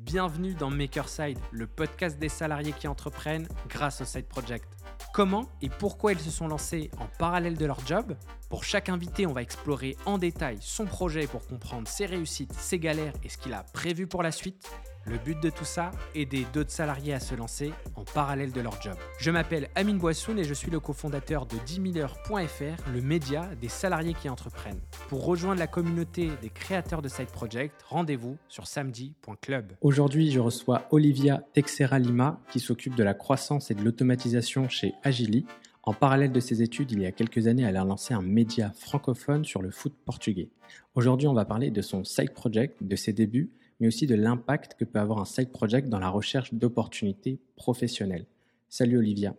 [0.00, 4.64] Bienvenue dans Makerside, le podcast des salariés qui entreprennent grâce au Side Project.
[5.12, 8.16] Comment et pourquoi ils se sont lancés en parallèle de leur job?
[8.48, 12.78] Pour chaque invité, on va explorer en détail son projet pour comprendre ses réussites, ses
[12.78, 14.70] galères et ce qu'il a prévu pour la suite.
[15.06, 18.80] Le but de tout ça, aider d'autres salariés à se lancer en parallèle de leur
[18.82, 18.96] job.
[19.18, 23.68] Je m'appelle Amine Boissoun et je suis le cofondateur de 10 000heures.fr, le média des
[23.68, 24.80] salariés qui entreprennent.
[25.08, 29.72] Pour rejoindre la communauté des créateurs de Side Project, rendez-vous sur samedi.club.
[29.80, 34.92] Aujourd'hui, je reçois Olivia Texera Lima qui s'occupe de la croissance et de l'automatisation chez
[35.02, 35.46] Agili.
[35.82, 38.70] En parallèle de ses études, il y a quelques années, elle a lancé un média
[38.76, 40.50] francophone sur le foot portugais.
[40.94, 44.74] Aujourd'hui, on va parler de son side project, de ses débuts mais aussi de l'impact
[44.74, 48.26] que peut avoir un side project dans la recherche d'opportunités professionnelles.
[48.68, 49.34] Salut Olivia.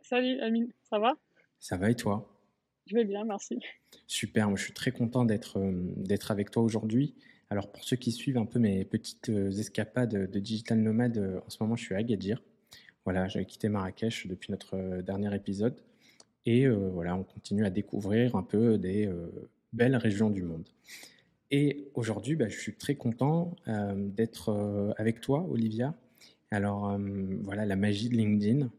[0.00, 1.12] Salut Amine, ça va?
[1.60, 2.32] Ça va et toi?
[2.86, 3.58] Je vais bien, merci.
[4.06, 7.14] Super, moi je suis très content d'être euh, d'être avec toi aujourd'hui.
[7.50, 11.40] Alors pour ceux qui suivent un peu mes petites euh, escapades de digital nomade, euh,
[11.44, 12.42] en ce moment je suis à Agadir.
[13.04, 15.80] Voilà, j'avais quitté Marrakech depuis notre dernier épisode.
[16.44, 19.08] Et voilà, on continue à découvrir un peu des
[19.72, 20.68] belles régions du monde.
[21.50, 25.94] Et aujourd'hui, bah, je suis très content euh, d'être euh, avec toi, Olivia.
[26.50, 26.98] Alors euh,
[27.42, 28.70] voilà, la magie de LinkedIn.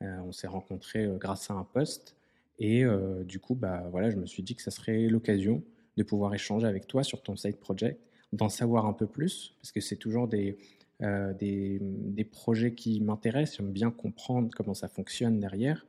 [0.00, 2.16] on s'est rencontrés grâce à un post.
[2.58, 2.84] Et
[3.24, 5.62] du coup, bah, voilà, je me suis dit que ça serait l'occasion
[5.98, 8.00] de pouvoir échanger avec toi sur ton side project,
[8.32, 10.56] d'en savoir un peu plus, parce que c'est toujours des,
[11.00, 13.58] des, des, projets qui m'intéressent.
[13.58, 15.86] J'aime bien comprendre comment ça fonctionne derrière.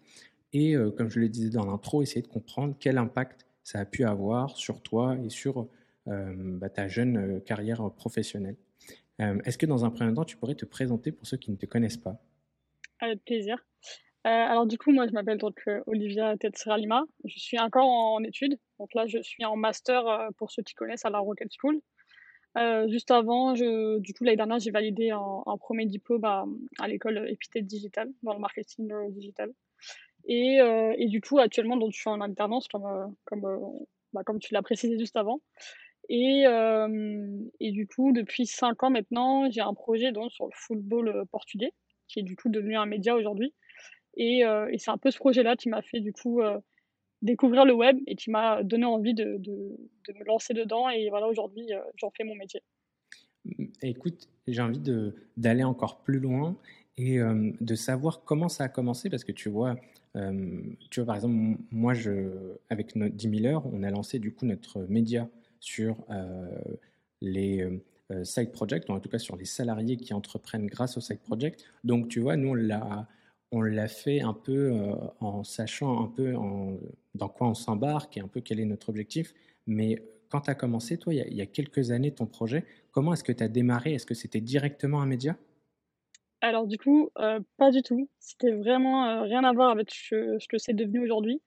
[0.51, 4.03] Et comme je le disais dans l'intro, essayer de comprendre quel impact ça a pu
[4.03, 5.69] avoir sur toi et sur
[6.07, 8.55] bah, ta jeune euh, carrière professionnelle.
[9.19, 11.57] Euh, est-ce que dans un premier temps, tu pourrais te présenter pour ceux qui ne
[11.57, 12.21] te connaissent pas?
[12.99, 13.57] Avec plaisir.
[14.23, 17.03] alors du coup, moi, je m'appelle donc Olivia Tetsralima.
[17.25, 18.57] Je suis encore en, études.
[18.79, 21.79] Donc là, je suis en master pour ceux qui connaissent à la Rocket School.
[22.89, 28.09] juste avant, du coup, l'année dernière, j'ai validé un, premier diplôme à, l'école Epithet Digital,
[28.23, 29.51] dans le marketing digital.
[30.27, 30.59] Et,
[31.07, 33.15] du coup, actuellement, donc, je suis en alternance, comme,
[34.13, 35.41] bah, comme tu l'as précisé juste avant.
[36.09, 36.45] Et,
[37.59, 41.71] et du coup, depuis 5 ans maintenant, j'ai un projet donc, sur le football portugais,
[42.07, 43.53] qui est du coup devenu un média aujourd'hui.
[44.15, 46.41] Et, et c'est un peu ce projet-là qui m'a fait du coup
[47.21, 50.89] découvrir le web et qui m'a donné envie de, me lancer dedans.
[50.89, 52.61] Et voilà, aujourd'hui, j'en fais mon métier.
[53.45, 54.81] Mmh, écoute, j'ai envie
[55.35, 56.55] d'aller encore plus loin
[56.97, 59.75] et de savoir comment ça a commencé parce que tu vois,
[60.89, 64.33] tu vois par exemple, moi, je, avec notre 10 000 heures, on a lancé du
[64.33, 65.29] coup notre média
[65.67, 65.97] sur
[67.21, 67.67] les
[68.23, 71.65] side projects, en tout cas sur les salariés qui entreprennent grâce au side project.
[71.83, 72.55] Donc, tu vois, nous,
[73.51, 74.73] on l'a, fait un peu
[75.19, 76.35] en sachant un peu
[77.15, 79.33] dans quoi on s'embarque et un peu quel est notre objectif.
[79.65, 83.23] Mais quand tu as commencé, toi, il y, a, quelques années, ton projet, comment est-ce
[83.23, 83.93] que tu as démarré?
[83.93, 85.35] Est-ce que c'était directement un média?
[86.41, 87.09] Alors, du coup,
[87.57, 88.09] pas du tout.
[88.19, 91.41] C'était vraiment rien à voir avec ce que c'est devenu aujourd'hui.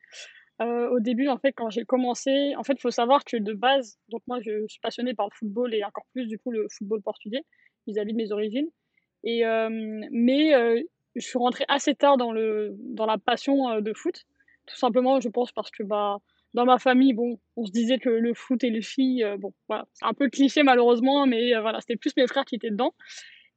[0.61, 3.55] Euh, au début, en fait, quand j'ai commencé, en fait, il faut savoir que de
[3.55, 6.67] base, donc moi, je suis passionnée par le football et encore plus, du coup, le
[6.71, 7.43] football portugais,
[7.87, 8.69] vis-à-vis de mes origines.
[9.25, 9.69] Et, euh,
[10.11, 10.83] mais euh,
[11.17, 14.27] je suis rentrée assez tard dans, le, dans la passion de foot.
[14.67, 16.19] Tout simplement, je pense, parce que bah,
[16.53, 19.87] dans ma famille, bon, on se disait que le foot et les filles, bon, voilà,
[19.95, 22.95] c'est un peu cliché malheureusement, mais voilà, c'était plus mes frères qui étaient dedans.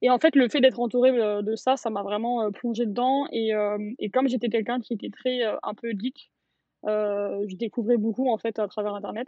[0.02, 3.26] Et en fait, le fait d'être entourée de ça, ça m'a vraiment plongée dedans.
[3.32, 3.52] Et,
[4.00, 6.33] et comme j'étais quelqu'un qui était très un peu geek,
[6.86, 9.28] je découvrais beaucoup en fait à travers Internet.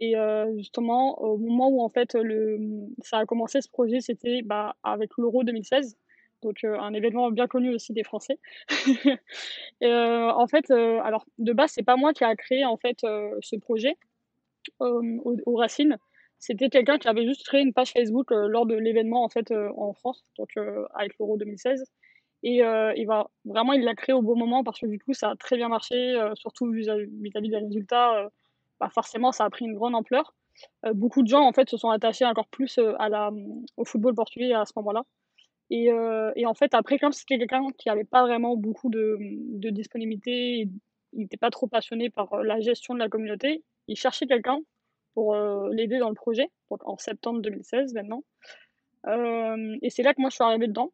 [0.00, 2.58] Et euh, justement, au moment où en fait le,
[3.02, 5.96] ça a commencé ce projet, c'était bah, avec l'Euro 2016,
[6.42, 8.38] donc euh, un événement bien connu aussi des Français.
[9.82, 13.96] en fait, alors de base, c'est pas moi qui a créé en fait ce projet
[14.80, 15.96] aux, racines.
[16.38, 19.94] C'était quelqu'un qui avait juste créé une page Facebook lors de l'événement en fait en
[19.94, 20.50] France, donc
[20.94, 21.84] avec l'Euro 2016.
[22.42, 25.14] Et euh, il va vraiment, il l'a créé au bon moment parce que du coup,
[25.14, 28.16] ça a très bien marché, euh, surtout vis-à-vis des résultats.
[28.18, 28.28] Euh,
[28.78, 30.34] bah forcément, ça a pris une grande ampleur.
[30.92, 33.30] beaucoup de gens en fait se sont attachés encore plus à la,
[33.76, 35.04] au football portugais à ce moment-là.
[35.70, 35.86] Et,
[36.36, 40.68] et, en fait, après, comme c'était quelqu'un qui n'avait pas vraiment beaucoup de, de disponibilité,
[41.14, 44.58] il n'était pas trop passionné par la gestion de la communauté, il cherchait quelqu'un
[45.14, 45.34] pour
[45.72, 48.22] l'aider dans le projet, donc en septembre 2016 maintenant.
[49.06, 50.92] et c'est là que moi je suis arrivée dedans.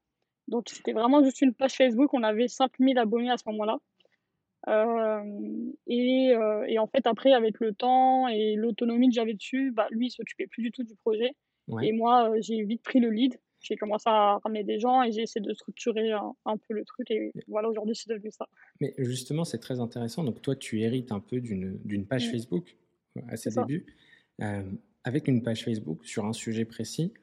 [0.53, 3.79] Donc c'était vraiment juste une page Facebook, on avait 5000 abonnés à ce moment-là.
[4.69, 5.25] Euh,
[5.87, 9.89] et, euh, et, en fait, après, avec le temps et l'autonomie que j'avais dessus, bah,
[9.91, 11.33] lui, il s'occupait plus du tout du projet.
[11.83, 13.41] Et moi, euh, j'ai vite pris le lead.
[13.61, 17.11] J'ai commencé à ramener des gens et j'ai essayé de structurer un, peu le truc.
[17.11, 18.47] Et voilà, aujourd'hui, c'est devenu ça.
[18.81, 20.23] Mais justement, c'est très intéressant.
[20.23, 22.31] Donc, toi, tu hérites un peu d'une page.
[22.31, 22.77] Facebook
[23.29, 23.87] à ses débuts.
[25.05, 27.15] avec une page Facebook sur un sujet précis,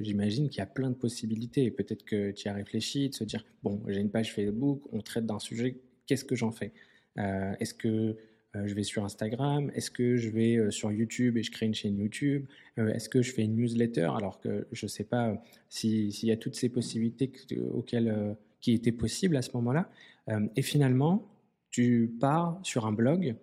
[0.00, 1.70] j'imagine qu'il y a plein de possibilités.
[1.70, 5.26] Peut-être que tu as réfléchi, de se dire, bon, j'ai une page Facebook, on traite
[5.26, 5.76] d'un sujet,
[6.06, 6.72] qu'est-ce que j'en fais?
[7.16, 8.16] Est-ce que
[8.54, 9.70] je vais sur Instagram?
[9.74, 12.46] Est-ce que je vais sur YouTube et je crée une chaîne YouTube?
[12.76, 14.08] Est-ce que je fais une newsletter?
[14.16, 17.30] Alors que je ne sais pas s'il y a toutes ces possibilités
[17.72, 19.90] auxquelles, qui étaient possibles à ce moment-là.
[20.56, 21.28] Et finalement,
[21.70, 23.36] tu pars sur un blog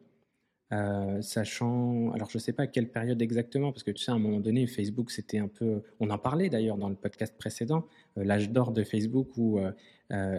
[0.72, 4.12] euh, sachant, alors je ne sais pas à quelle période exactement, parce que tu sais,
[4.12, 7.38] à un moment donné, Facebook, c'était un peu, on en parlait d'ailleurs dans le podcast
[7.38, 7.86] précédent,
[8.18, 9.72] euh, l'âge d'or de Facebook où euh,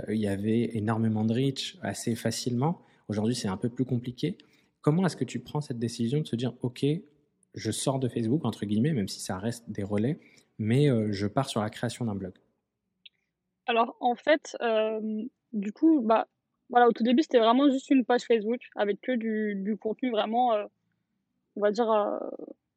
[0.09, 2.81] il y avait énormément de reach assez facilement.
[3.09, 4.39] Aujourd'hui, c'est un peu plus compliqué.
[4.81, 6.85] Comment est-ce que tu prends cette décision de se dire, OK,
[7.55, 10.19] je sors de Facebook, entre guillemets, même si ça reste des relais,
[10.59, 12.35] mais je pars sur la création d'un blog?
[13.67, 14.57] Alors, en fait,
[15.53, 16.29] du coup, bah,
[16.71, 20.11] voilà, au tout début, c'était vraiment juste une page Facebook avec que du, du contenu
[20.11, 20.65] vraiment, euh,
[21.57, 22.19] on va dire, euh,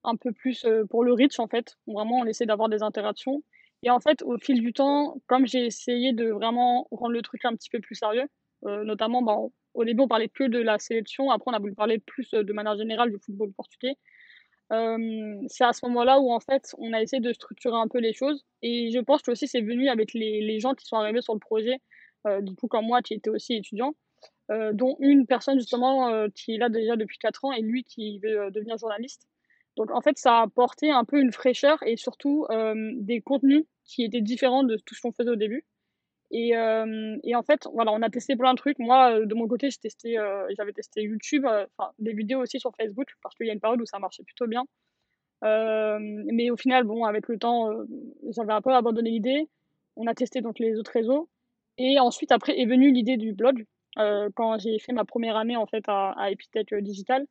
[0.04, 1.78] un peu plus euh, pour le reach en fait.
[1.88, 3.44] Vraiment, on essaie d'avoir des interactions.
[3.84, 7.46] Et en fait, au fil du temps, comme j'ai essayé de vraiment rendre le truc
[7.46, 8.26] un petit peu plus sérieux,
[8.64, 9.38] notamment, bah,
[9.76, 11.30] au début, on parlait que de la sélection.
[11.30, 13.96] Après, on a voulu parler plus de manière générale du football portugais.
[15.48, 18.14] c'est à ce moment-là où en fait on a essayé de structurer un peu les
[18.14, 21.22] choses et je pense que aussi c'est venu avec les, les gens qui sont arrivés
[21.22, 21.80] sur le projet
[22.42, 23.94] du coup comme moi qui était aussi étudiant,
[24.50, 27.84] euh, dont une personne justement euh, qui est là déjà depuis 4 ans et lui
[27.84, 29.28] qui veut devenir journaliste.
[29.76, 32.48] Donc en fait, ça a apporté un peu une fraîcheur et surtout
[32.96, 35.66] des contenus qui étaient différents de tout ce qu'on faisait au début.
[36.32, 38.80] Et, et, en fait, voilà, on a testé plein de trucs.
[38.80, 40.18] Moi, de mon côté, j'ai testé,
[40.58, 43.80] j'avais testé YouTube, enfin des vidéos aussi sur Facebook parce qu'il y a une période
[43.80, 44.64] où ça marchait plutôt bien.
[45.44, 47.70] mais au final, bon, avec le temps,
[48.30, 49.48] j'avais un peu abandonné l'idée.
[49.96, 51.30] On a testé donc les autres réseaux.
[51.78, 53.66] Et ensuite, après, est venue l'idée du blog,
[54.00, 57.26] euh, quand j'ai fait ma première année, en fait, à, Epitech euh, Digital.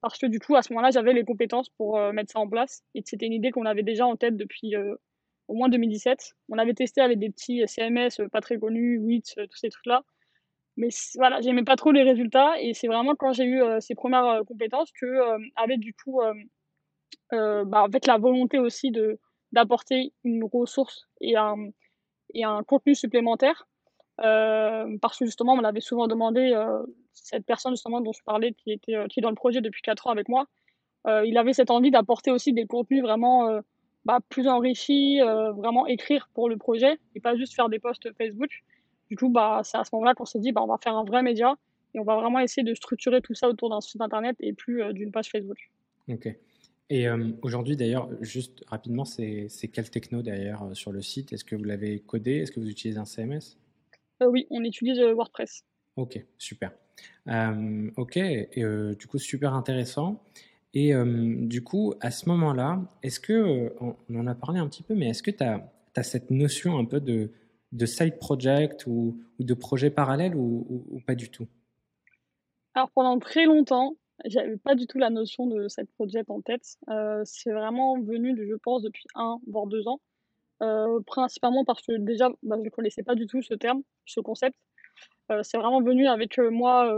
[0.00, 2.48] Parce que du coup, à ce moment-là, j'avais les compétences pour euh, mettre ça en
[2.48, 2.82] place.
[2.94, 4.74] Et c'était une idée qu'on avait déjà en tête depuis
[5.48, 6.34] au moins 2017.
[6.48, 10.02] On avait testé avec des petits CMS pas très connus, Wix, tous ces trucs-là.
[10.76, 12.54] Mais voilà, j'aimais pas trop les résultats.
[12.60, 15.06] Et c'est vraiment quand j'ai eu ces premières compétences que,
[15.56, 16.20] avec du coup,
[17.30, 18.92] bah, avec la volonté aussi
[19.52, 21.56] d'apporter une ressource et un,
[22.32, 23.68] et un contenu supplémentaire,
[24.20, 26.82] parce que justement, on m'avait souvent demandé, euh,
[27.12, 29.82] cette personne justement dont je parlais, qui, était, euh, qui est dans le projet depuis
[29.82, 30.46] 4 ans avec moi,
[31.24, 33.62] il avait cette envie d'apporter aussi des contenus vraiment
[34.04, 35.18] bah, plus enrichis,
[35.56, 38.50] vraiment écrire pour le projet et pas juste faire des posts Facebook.
[39.08, 41.04] Du coup, bah, c'est à ce moment-là qu'on s'est dit, bah, on va faire un
[41.04, 41.54] vrai média
[41.94, 44.82] et on va vraiment essayer de structurer tout ça autour d'un site internet et plus
[44.92, 45.70] d'une page Facebook.
[46.10, 46.28] Ok.
[46.90, 47.06] Et
[47.40, 51.32] aujourd'hui, d'ailleurs, juste rapidement, c'est quel techno d'ailleurs sur le site?
[51.32, 52.40] Est-ce que vous l'avez codé?
[52.40, 53.69] Est-ce que vous utilisez un CMS euh,
[54.28, 55.64] oui, on utilise euh, WordPress.
[55.96, 56.72] Ok, super.
[57.28, 58.64] Euh, ok, et,
[58.98, 60.22] du coup, super intéressant.
[60.72, 64.94] Et du coup, à ce moment-là, est-ce que, on, en a parlé un petit peu,
[64.94, 67.32] mais est-ce que tu as, cette notion un peu de,
[67.72, 71.48] de side project ou, de projet parallèle ou, pas du tout?
[72.74, 73.96] Alors pendant très longtemps,
[74.26, 76.78] j'avais pas du tout la notion de side project en tête.
[77.24, 80.00] c'est vraiment venu, je pense, depuis un voire deux ans.
[80.62, 84.20] Euh, principalement parce que déjà, bah, je ne connaissais pas du tout ce terme, ce
[84.20, 84.56] concept.
[85.30, 86.92] Euh, c'est vraiment venu avec euh, moi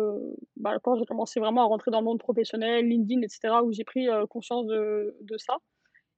[0.57, 3.85] bah, quand j'ai commencé vraiment à rentrer dans le monde professionnel, LinkedIn, etc., où j'ai
[3.85, 5.59] pris conscience de, ça.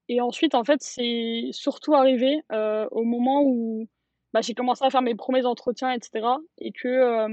[0.08, 2.40] Et ensuite, en fait, c'est surtout arrivé
[2.90, 3.88] au moment où
[4.32, 6.26] bah, j'ai commencé à faire mes premiers entretiens, etc.
[6.58, 7.28] Et que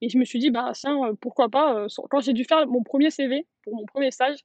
[0.00, 1.86] et je me suis dit, bah, tiens, pourquoi pas.
[2.10, 4.38] quand j'ai dû faire mon premier CV pour mon premier stage,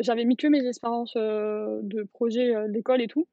[0.00, 3.26] j'avais mis que mes expériences de projet d'école et tout.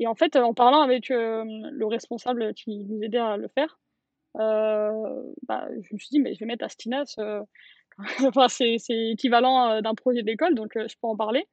[0.00, 3.78] Et en fait, en parlant avec euh, le responsable qui nous aidait à le faire,
[4.38, 7.16] euh, bah, je me suis dit, mais je vais mettre Astinas.
[7.18, 7.42] Euh,
[8.24, 11.46] enfin, c'est équivalent d'un projet d'école, donc je peux en parler.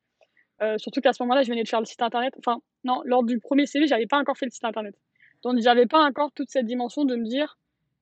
[0.77, 2.33] surtout qu'à ce moment-là, je venais de faire le site internet.
[2.39, 4.95] Enfin, non, lors du premier CV, j'avais pas encore fait le site internet.
[5.43, 7.59] Donc, j'avais pas encore toute cette dimension de me dire,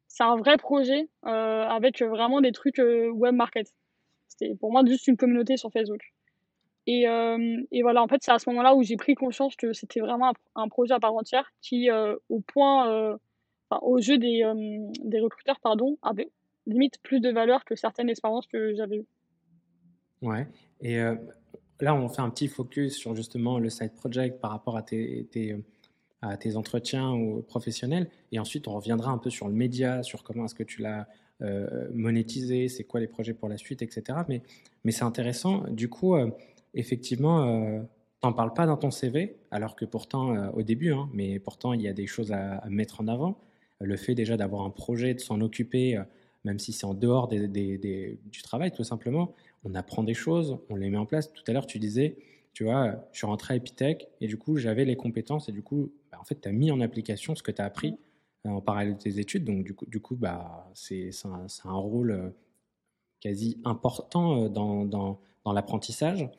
[0.08, 3.74] c'est un vrai projet avec vraiment des trucs web market.
[4.28, 6.02] C'était pour moi juste une communauté sur Facebook.
[6.88, 9.74] Et, euh, et, voilà, en fait, c'est à ce moment-là où j'ai pris conscience que
[9.74, 13.18] c'était vraiment un, projet à part entière qui, euh, au point, euh,
[13.82, 14.44] au jeu des,
[15.04, 16.30] des recruteurs, pardon, avait
[16.68, 19.08] limite plus de valeur que certaines expériences que j'avais eues.
[20.22, 20.48] Ouais.
[20.82, 20.98] Et
[21.80, 25.28] là, on fait un petit focus sur justement le side project par rapport à tes,
[25.32, 25.56] tes,
[26.22, 27.14] à tes entretiens
[27.48, 28.10] professionnels.
[28.32, 31.08] Et ensuite, on reviendra un peu sur le média, sur comment est-ce que tu l'as
[31.94, 34.20] monétisé, c'est quoi les projets pour la suite, etc.
[34.28, 34.42] Mais,
[34.84, 35.66] mais c'est intéressant.
[35.70, 36.16] Du coup,
[36.76, 37.82] effectivement, euh,
[38.22, 41.74] t'en parles pas dans ton CV, alors que pourtant, euh, au début, hein, mais pourtant,
[41.74, 43.40] il y a des choses à, mettre en avant.
[43.82, 46.04] Le fait déjà d'avoir un projet, de s'en occuper, euh,
[46.44, 50.90] même si c'est en dehors du travail, tout simplement, on apprend des choses, on les
[50.90, 51.34] met en place.
[51.34, 52.18] Tout à l'heure, tu disais,
[52.54, 55.64] tu vois, je suis rentré à Epitech et du coup, j'avais les compétences et du
[55.64, 57.98] coup, bah, en fait, tu as mis en application ce que tu as appris
[58.46, 59.44] euh, en parallèle de tes études.
[59.44, 62.30] Donc, du coup, du coup bah, c'est un, un, rôle euh,
[63.20, 66.30] quasi important dans, dans, dans l'apprentissage.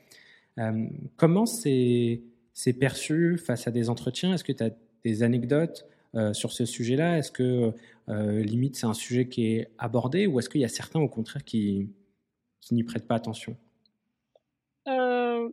[1.16, 2.22] Comment c'est
[2.78, 4.34] perçu face à des entretiens?
[4.34, 4.70] Est-ce que tu as
[5.04, 5.86] des anecdotes
[6.32, 7.18] sur ce sujet-là?
[7.18, 7.72] Est-ce que
[8.08, 11.44] limite c'est un sujet qui est abordé ou est-ce qu'il y a certains au contraire
[11.44, 11.90] qui,
[12.70, 13.56] n'y prêtent pas attention?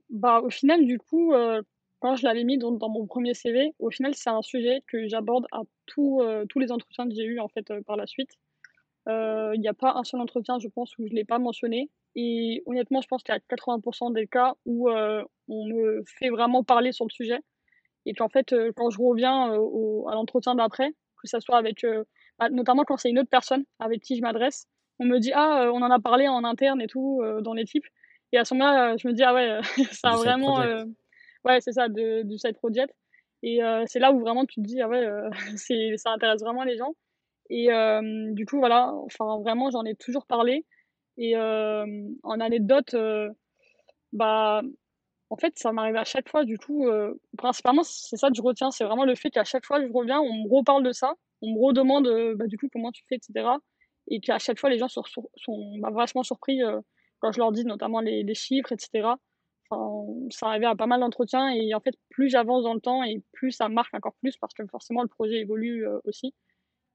[0.10, 1.62] Bah, au final, du coup, euh,
[2.00, 5.46] quand je l'avais mis dans, mon premier CV, au final, c'est un sujet que j'aborde
[5.52, 8.32] à tous euh, les entretiens que j'ai eus en fait euh, par la suite.
[9.08, 11.90] Il n'y a pas un seul entretien, je pense, où je ne l'ai pas mentionné.
[12.16, 16.64] Et honnêtement, je pense qu'il y a 80% des cas où on me fait vraiment
[16.64, 17.40] parler sur le sujet.
[18.06, 21.86] Et qu'en fait, quand je reviens au, à l'entretien d'après, que ce soit avec,
[22.38, 24.68] bah, notamment quand c'est une autre personne avec qui je m'adresse,
[25.00, 27.86] on me dit Ah, on en a parlé en interne et tout, dans l'équipe.
[28.34, 29.60] Et à ce moment-là, je me dis, ah ouais,
[29.92, 30.60] ça a vraiment.
[30.60, 30.84] Euh,
[31.46, 32.94] ouais, c'est ça, de, du side project.
[33.44, 36.42] Et euh, c'est là où vraiment tu te dis, ah ouais, euh, c'est, ça intéresse
[36.42, 36.96] vraiment les gens.
[37.50, 37.68] Et
[38.32, 40.66] du coup, voilà, enfin, vraiment, j'en ai toujours parlé.
[41.18, 42.96] Et en anecdote,
[44.12, 44.62] bah,
[45.30, 46.88] en fait, ça m'arrive à chaque fois, du coup,
[47.38, 49.94] principalement, c'est ça que je retiens, c'est vraiment le fait qu'à chaque fois que je
[49.94, 53.16] reviens, on me reparle de ça, on me redemande, bah, du coup, comment tu fais,
[53.16, 53.48] etc.
[54.08, 55.04] Et qu'à chaque fois, les gens sont,
[55.80, 56.60] bah, vachement surpris
[57.24, 59.16] quand je leur dis notamment les, chiffres, etc.
[60.30, 63.24] Ça arrivait à pas mal d'entretiens et en fait, plus j'avance dans le temps et
[63.32, 66.34] plus ça marque encore plus parce que forcément le projet évolue euh, aussi.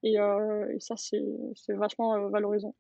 [0.03, 1.23] Et, euh, ça, c'est
[1.69, 2.75] vachement euh, valorisant.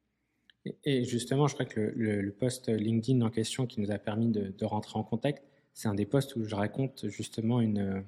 [0.84, 4.28] Et justement, je crois que le, le, post LinkedIn en question qui nous a permis
[4.28, 8.04] de, rentrer en contact, c'est un des posts où je raconte justement une,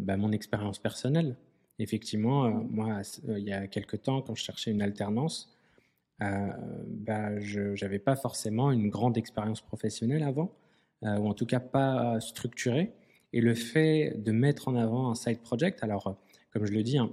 [0.00, 1.36] bah, mon expérience personnelle.
[1.78, 5.56] Effectivement, moi, il y a quelques temps, quand je cherchais une alternance,
[6.22, 6.48] euh,
[6.86, 10.52] bah, je n'avais pas forcément une grande expérience professionnelle avant,
[11.04, 12.92] euh, ou en tout cas pas structurée.
[13.32, 16.16] Et le fait de mettre en avant un side project, alors
[16.50, 17.12] comme je le dis, hein,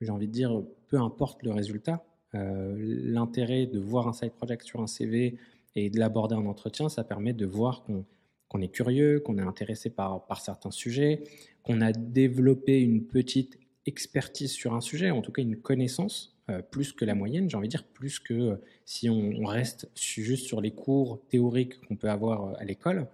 [0.00, 4.64] j'ai envie de dire, peu importe le résultat, euh, l'intérêt de voir un side project
[4.64, 5.38] sur un CV
[5.74, 9.90] et de l'aborder en entretien, ça permet de voir qu'on est curieux, qu'on est intéressé
[9.90, 11.22] par, certains sujets,
[11.62, 16.62] qu'on a développé une petite expertise sur un sujet, en tout cas une connaissance euh,
[16.62, 20.46] plus que la moyenne, j'ai envie de dire plus que euh, si on, reste juste
[20.46, 23.06] sur les cours théoriques qu'on peut avoir euh, à l'école.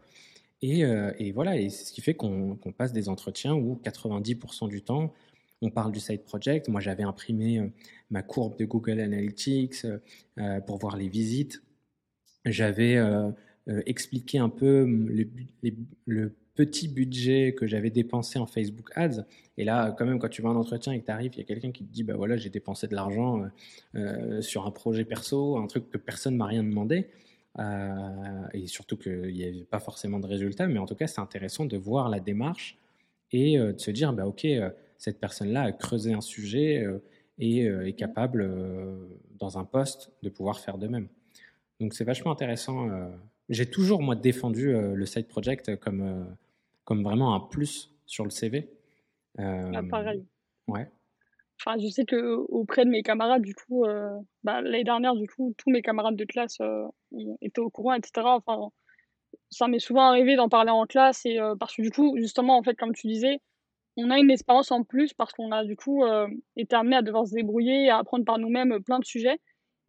[0.62, 5.12] Et, voilà, et c'est ce qui fait qu'on passe des entretiens où 90% du temps,
[5.64, 6.68] on parle du side project.
[6.68, 7.72] Moi, j'avais imprimé
[8.10, 9.86] ma courbe de Google Analytics
[10.66, 11.62] pour voir les visites.
[12.44, 12.98] J'avais
[13.86, 15.28] expliqué un peu le,
[16.06, 19.24] le petit budget que j'avais dépensé en Facebook Ads.
[19.56, 21.42] Et là, quand même, quand tu vas en entretien et que tu arrives, il y
[21.42, 23.48] a quelqu'un qui te dit, bah voilà, j'ai dépensé de l'argent euh,
[23.96, 27.08] euh, sur un projet perso, un truc que personne m'a rien demandé.
[27.58, 31.20] Euh, et surtout qu'il n'y avait pas forcément de résultats, mais en tout cas, c'est
[31.20, 32.78] intéressant de voir la démarche
[33.30, 34.46] et de se dire, bah ok,
[34.98, 36.84] cette personne-là a creusé un sujet
[37.38, 38.48] et est capable,
[39.38, 41.08] dans un poste, de pouvoir faire de même.
[41.80, 42.88] Donc c'est vachement intéressant.
[43.48, 46.26] J'ai toujours, moi, défendu le side project comme
[46.84, 48.70] comme vraiment un plus sur le CV.
[49.38, 50.24] Ah, pareil.
[50.68, 50.88] Ouais.
[51.60, 54.10] Enfin, je sais que auprès de mes camarades, du coup, euh,
[54.42, 56.86] bah, l'année dernière, du coup, tous mes camarades de classe euh,
[57.40, 58.26] étaient au courant, etc.
[58.26, 58.70] Enfin,
[59.50, 62.58] ça m'est souvent arrivé d'en parler en classe et euh, parce que du coup, justement,
[62.58, 63.40] en fait, comme tu disais,
[63.96, 66.04] on a une expérience en plus parce qu'on a du coup
[66.56, 69.40] été amené à devoir se débrouiller à apprendre par nous-mêmes plein de sujets.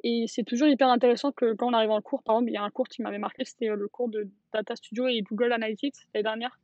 [0.04, 2.58] Et c'est toujours hyper intéressant que quand on arrive en cours, par exemple, il y
[2.58, 5.96] a un cours qui m'avait marqué, c'était le cours de Data Studio et Google Analytics
[6.14, 6.60] l'année dernière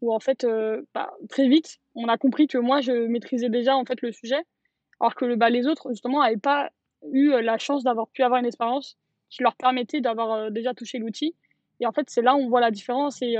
[0.00, 3.76] où en fait, euh, bah, très vite, on a compris que moi, je maîtrisais déjà
[3.76, 4.42] en fait le sujet,
[5.00, 6.70] alors que bah, les autres, justement, n'avaient pas
[7.12, 8.96] eu euh, la chance d'avoir pu avoir une expérience
[9.30, 11.34] qui leur permettait d'avoir euh, déjà touché l'outil.
[11.80, 13.22] Et en fait, c'est là où on voit la différence.
[13.22, 13.36] Et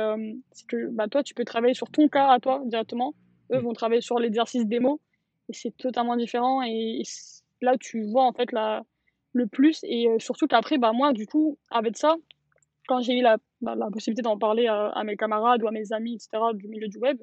[0.52, 3.14] c'est que bah, toi, tu peux travailler sur ton cas à toi directement.
[3.52, 5.00] Eux vont travailler sur l'exercice démo.
[5.48, 6.62] Et c'est totalement différent.
[6.62, 7.02] Et,
[7.60, 8.82] là, tu vois en fait la,
[9.32, 9.80] le plus.
[9.84, 12.16] Et surtout qu'après, bah, moi, du coup, avec ça,
[12.88, 15.92] quand j'ai eu la, bah, la possibilité d'en parler à, mes camarades ou à mes
[15.92, 17.18] amis, etc., du milieu du web,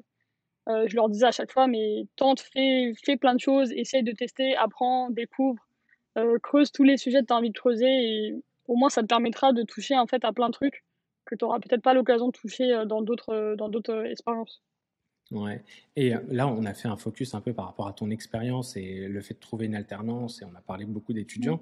[0.68, 4.02] euh, je leur disais à chaque fois, mais tente, fais, fais plein de choses, essaye
[4.02, 5.62] de tester, apprends, découvre,
[6.18, 8.34] euh, creuse tous les sujets que tu as envie de creuser et
[8.66, 10.82] au moins ça te permettra de toucher en fait à plein de trucs
[11.26, 14.62] que tu n'auras peut-être pas l'occasion de toucher euh, dans d'autres dans d'autres expériences.
[15.32, 15.62] Ouais.
[15.96, 19.08] Et là, on a fait un focus un peu par rapport à ton expérience et
[19.08, 20.40] le fait de trouver une alternance.
[20.40, 21.60] Et on a parlé beaucoup d'étudiants,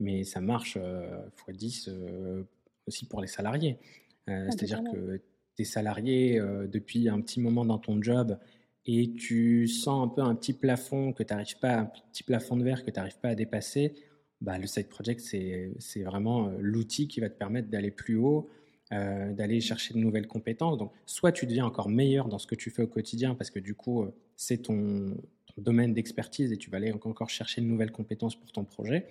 [0.00, 2.44] mais ça marche x10
[2.86, 3.78] aussi pour les salariés.
[4.28, 5.20] Euh, ah, c'est-à-dire que
[5.56, 8.38] tu es salarié euh, depuis un petit moment dans ton job
[8.86, 11.22] et tu sens un peu un petit plafond que
[11.60, 13.94] pas, un petit plafond de verre que tu n'arrives pas à dépasser,
[14.40, 18.48] bah, le side project, c'est vraiment euh, l'outil qui va te permettre d'aller plus haut
[18.90, 20.78] d'aller chercher de nouvelles compétences.
[20.78, 23.58] Donc, soit tu deviens encore meilleur dans ce que tu fais au quotidien parce que
[23.58, 25.16] du coup, c'est ton,
[25.58, 29.06] domaine d'expertise et tu vas aller encore chercher de nouvelles compétences pour ton projet,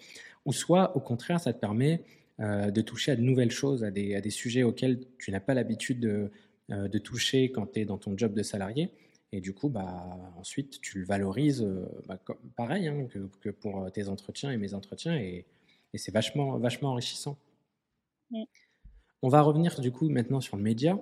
[0.46, 2.03] ou soit au contraire, ça te permet
[2.39, 5.55] de toucher à de nouvelles choses, à des, à des sujets auxquels tu n'as pas
[5.55, 6.29] l'habitude de,
[6.70, 8.91] de, toucher quand tu es dans ton job de salarié.
[9.32, 11.67] Et du coup, bah, ensuite, tu le valorises
[12.08, 12.20] bah,
[12.55, 13.08] pareil hein,
[13.41, 15.46] que, pour tes entretiens et mes entretiens, et,
[15.94, 17.38] et c'est vachement, vachement enrichissant.
[19.25, 21.00] On va revenir du coup maintenant sur le média,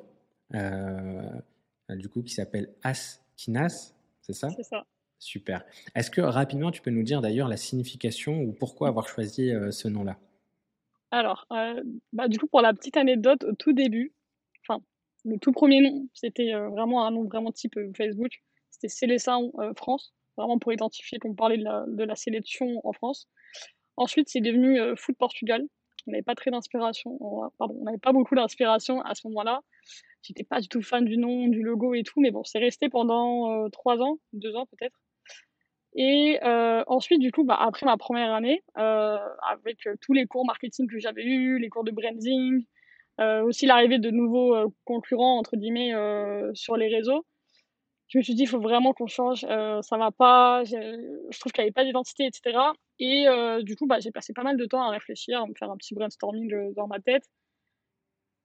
[0.53, 1.29] euh,
[1.89, 4.49] du coup qui s'appelle Askinas, c'est ça?
[4.51, 4.85] C'est ça.
[5.19, 5.65] Super.
[5.93, 9.71] Est-ce que rapidement tu peux nous dire d'ailleurs la signification ou pourquoi avoir choisi euh,
[9.71, 10.17] ce nom-là?
[11.11, 14.13] Alors, euh, bah, du coup pour la petite anecdote, au tout début,
[14.61, 14.81] enfin
[15.25, 18.31] le tout premier nom, c'était vraiment un nom vraiment type Facebook,
[18.69, 23.27] c'était Célestin France, vraiment pour identifier qu'on parlait de la, de la sélection en France.
[23.97, 25.67] Ensuite, c'est devenu Foot Portugal,
[26.07, 27.17] on n'avait pas très d'inspiration,
[27.57, 29.61] pardon, on pas beaucoup d'inspiration à ce moment-là.
[30.23, 32.89] J'étais pas du tout fan du nom, du logo et tout, mais bon, c'est resté
[32.89, 34.97] pendant euh, trois ans, deux ans peut-être.
[35.95, 39.17] Et euh, ensuite, du coup, bah, après ma première année, euh,
[39.51, 42.65] avec tous les cours marketing que j'avais eus, les cours de branding,
[43.45, 45.93] aussi l'arrivée de nouveaux concurrents, entre guillemets,
[46.55, 47.25] sur les réseaux,
[48.13, 51.51] je me suis dit, il faut vraiment qu'on change, euh, ça va pas, je trouve
[51.51, 52.59] qu'il n'y avait pas d'identité, etc.
[52.99, 55.53] Et euh, du coup, bah, j'ai passé pas mal de temps à réfléchir, à me
[55.57, 57.23] faire un petit brainstorming euh, dans ma tête.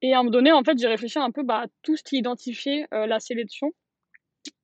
[0.00, 2.02] Et à un moment donné, en fait, j'ai réfléchi un peu bah, à tout ce
[2.02, 3.72] qui identifiait la sélection.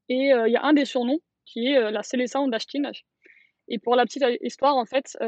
[0.08, 3.04] Et il y a un des surnoms qui est la sélection d'Ashtinach.
[3.66, 5.18] Et pour la petite histoire, en fait,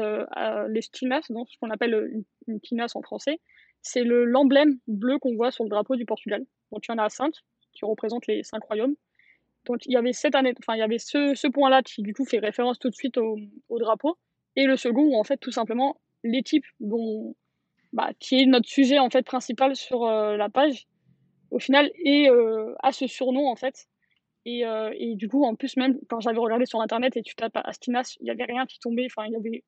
[0.69, 3.41] les Stinas, donc ce qu'on appelle une, une en français,
[3.81, 6.45] c'est l'emblème bleu qu'on voit sur le drapeau du Portugal.
[6.71, 7.33] Donc il y en a cinq
[7.73, 8.95] qui représentent les cinq royaumes.
[9.67, 12.25] Donc il y avait cette année, enfin il y avait ce, point-là qui du coup
[12.25, 13.37] fait référence tout de suite au,
[13.69, 14.17] au, drapeau,
[14.55, 17.35] et le second où en fait tout simplement l'équipe dont
[17.93, 20.87] bah, qui est notre sujet en fait principal sur euh, la page,
[21.51, 23.87] au final euh, a ce surnom en fait.
[24.45, 27.35] Et, euh, et, du coup en plus même quand j'avais regardé sur internet et tu
[27.35, 29.63] tapes Astinas, il y avait rien qui tombait, enfin il y avait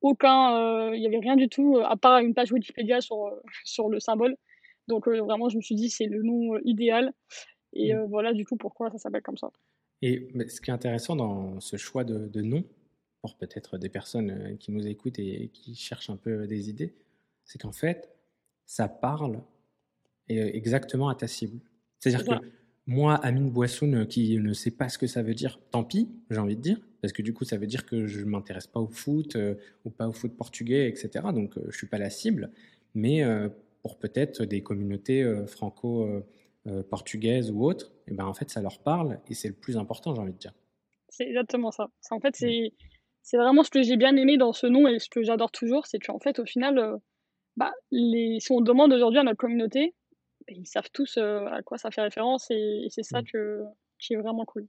[0.00, 3.32] aucun, il y avait rien du tout à part une page Wikipédia sur
[3.64, 4.36] sur le symbole.
[4.88, 7.12] Donc vraiment je me suis dit c'est le nom idéal.
[7.72, 7.98] Et mmh.
[7.98, 9.50] euh, voilà du coup pourquoi ça s'appelle comme ça.
[10.02, 12.64] Et ce qui est intéressant dans ce choix de, de nom,
[13.20, 16.92] pour peut-être des personnes euh, qui nous écoutent et qui cherchent un peu des idées,
[17.44, 18.10] c'est qu'en fait,
[18.66, 19.40] ça parle
[20.30, 21.60] euh, exactement à ta cible.
[22.00, 22.44] C'est-à-dire que
[22.86, 26.38] moi, Amine Boissoun, qui ne sait pas ce que ça veut dire, tant pis, j'ai
[26.38, 28.80] envie de dire, parce que du coup, ça veut dire que je ne m'intéresse pas
[28.80, 29.36] au foot
[29.84, 31.26] ou pas au foot portugais, etc.
[31.32, 32.50] Donc, je ne suis pas la cible.
[32.96, 33.22] Mais
[33.82, 36.24] pour peut-être des communautés franco
[36.68, 39.76] euh, portugaise ou autre, et ben en fait ça leur parle et c'est le plus
[39.76, 40.54] important, j'ai envie de dire.
[41.08, 41.88] C'est exactement ça.
[42.12, 42.68] En fait, mm.
[43.22, 45.88] c'est vraiment ce que j'ai bien aimé dans ce nom et ce que j'adore toujours,
[45.88, 46.96] c'est qu'en fait, au final, euh,
[47.56, 49.92] bah, les, si on demande aujourd'hui à notre communauté,
[50.46, 53.24] bah, ils savent tous euh, à quoi ça fait référence et, c'est ça mm.
[53.32, 53.64] que,
[53.98, 54.68] qui est vraiment cool.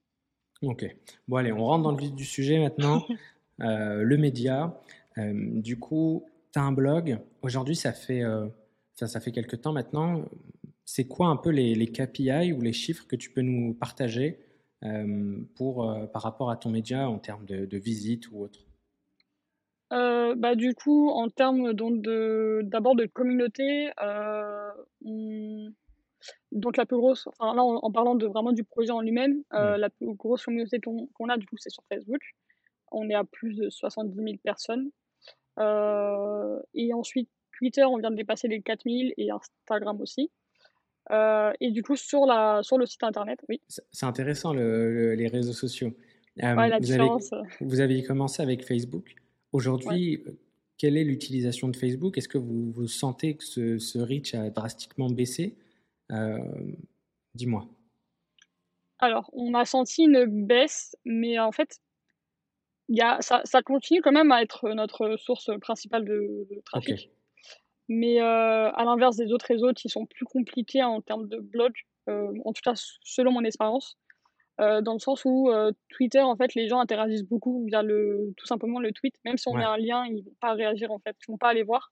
[0.63, 0.84] Ok.
[1.27, 3.06] Bon, allez, on rentre dans le vif du sujet maintenant.
[3.60, 4.82] le média.
[5.15, 7.19] du coup, tu as un blog.
[7.43, 8.23] Aujourd'hui, ça fait,
[8.95, 10.25] ça, ça fait quelques temps maintenant
[10.86, 14.39] c'est quoi un peu les, KPI ou les chiffres que tu peux nous partager
[14.84, 18.60] euh, pour, euh, par rapport à ton média en termes de, de visites ou autre
[19.93, 23.91] euh, bah, du coup, en termes d'abord de communauté,
[26.52, 29.89] donc la plus grosse, enfin là en, parlant de vraiment du projet en lui-même, la
[29.91, 32.22] plus grosse communauté qu'on, a du coup c'est sur Facebook.
[32.91, 34.89] On est à plus de 70 000 personnes.
[36.74, 40.32] et ensuite Twitter, on vient de dépasser les 4000 et Instagram aussi.
[41.11, 43.61] Euh, et du coup, sur, la, sur le site internet, oui.
[43.67, 45.93] C'est intéressant, les réseaux sociaux.
[46.41, 47.09] Euh, la vous, avez,
[47.61, 49.15] vous avez commencé avec Facebook.
[49.51, 50.23] Aujourd'hui,
[50.77, 52.17] quelle est l'utilisation de Facebook?
[52.17, 55.55] Est-ce que vous, vous, sentez que ce, ce, reach a drastiquement baissé?
[56.11, 56.39] Euh,
[57.35, 57.67] Dis-moi.
[58.99, 61.79] Alors, on a senti une baisse, mais en fait,
[62.89, 67.09] y a, ça, ça, continue quand même à être notre source principale de, trafic.
[67.89, 71.74] Mais euh, à l'inverse des autres réseaux qui sont plus compliqués en termes de blog,
[72.10, 73.98] euh, en tout cas selon mon expérience,
[74.62, 75.50] euh, dans le sens où
[75.89, 79.15] Twitter, en fait, les gens interagissent beaucoup via le, tout simplement le tweet.
[79.26, 81.50] Même si on met un lien, ils vont pas réagir, en fait, ils vont pas
[81.50, 81.91] aller voir.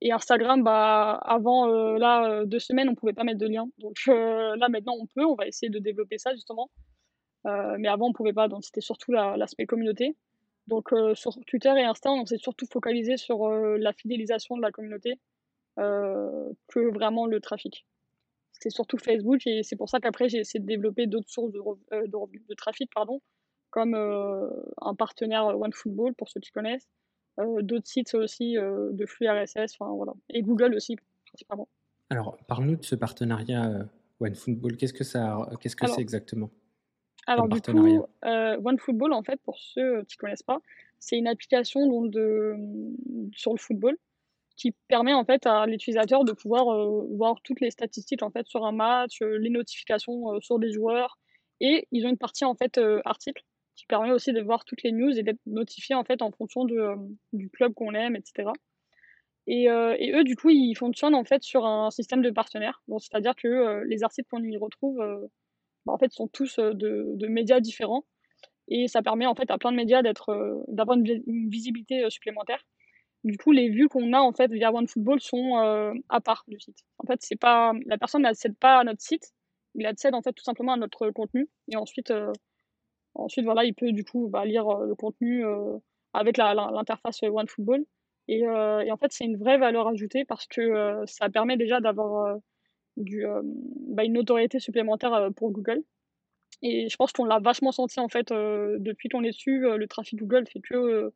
[0.00, 3.66] Et Instagram, bah, avant, là, deux semaines, on pouvait pas mettre de lien.
[3.78, 6.70] Donc là, maintenant, on peut, on va essayer de développer ça, justement.
[7.44, 10.14] mais avant, on pouvait pas, donc c'était surtout l'aspect communauté.
[10.66, 14.62] Donc euh, sur Twitter et Insta, on s'est surtout focalisé sur euh, la fidélisation de
[14.62, 15.20] la communauté
[15.78, 17.86] euh, que vraiment le trafic.
[18.52, 21.60] C'était surtout Facebook et c'est pour ça qu'après j'ai essayé de développer d'autres sources de,
[21.60, 23.20] de, trafic, pardon,
[23.70, 26.88] comme un partenaire OneFootball pour ceux qui connaissent,
[27.36, 30.96] d'autres sites aussi de flux RSS, enfin voilà, et Google aussi
[31.26, 31.68] principalement.
[32.10, 33.88] Alors, parle-nous de ce partenariat
[34.20, 34.76] OneFootball.
[34.76, 36.50] Qu'est-ce que ça, qu'est-ce que c'est exactement?
[37.26, 40.58] Alors, du coup, euh, OneFootball, en fait, pour ceux qui ne connaissent pas,
[40.98, 42.54] c'est une application donc, de,
[43.34, 43.96] sur le football
[44.56, 48.46] qui permet en fait à l'utilisateur de pouvoir euh, voir toutes les statistiques en fait
[48.46, 51.18] sur un match, euh, les notifications sur des joueurs
[51.60, 53.42] et ils ont une partie en fait article
[53.74, 56.64] qui permet aussi de voir toutes les news et d'être notifié en fait en fonction
[56.64, 56.94] de,
[57.32, 58.52] du club qu'on aime, etc.
[59.46, 62.82] Et, euh, et, eux, du coup, ils fonctionnent en fait sur un système de partenaires.
[62.88, 65.26] Donc, c'est-à-dire que euh, les articles qu'on y retrouve, euh,
[65.86, 66.72] bah, en fait, sont tous de,
[67.14, 68.04] de, médias différents.
[68.68, 72.64] Et ça permet en fait à plein de médias d'être, d'avoir une, visibilité supplémentaire.
[73.24, 75.56] Du coup, les vues qu'on a en fait via OneFootball sont
[76.08, 76.78] à part du site.
[76.98, 79.32] En fait, c'est pas la personne n'accède pas à notre site,
[79.74, 81.48] il accède en fait tout simplement à notre contenu.
[81.70, 82.12] Et ensuite,
[83.44, 85.44] voilà, il peut du coup bah, lire le contenu
[86.14, 87.84] avec l'interface OneFootball.
[88.28, 91.56] Et, euh, et en fait, c'est une vraie valeur ajoutée parce que euh, ça permet
[91.56, 92.38] déjà d'avoir euh,
[92.96, 93.24] du,
[93.88, 95.82] bah, une notoriété supplémentaire pour Google.
[96.62, 99.60] Et je pense qu'on l'a vachement senti en fait depuis qu'on est dessus.
[99.60, 101.12] le trafic Google fait que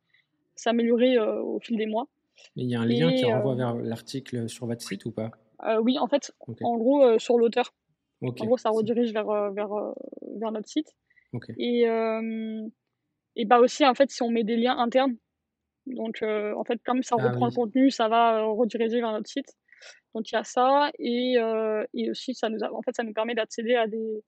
[0.57, 2.09] s'améliorer au fil des mois.
[2.57, 5.31] Mais il y a un lien qui renvoie vers l'article sur votre site ou pas?
[5.81, 7.73] Oui, en fait, en gros, sur l'auteur.
[8.23, 9.71] En gros, ça redirige vers, vers,
[10.37, 10.95] vers notre site.
[11.59, 11.85] Et,
[13.37, 15.17] et bah aussi, en fait, si on met des liens internes,
[15.95, 19.13] donc, euh, en fait, comme ça ah reprend le contenu, ça va euh, rediriger vers
[19.13, 19.57] notre site.
[20.15, 20.91] Donc, il y a ça.
[20.99, 24.23] Et, euh, et aussi, ça nous, en fait, ça nous permet d'accéder à des,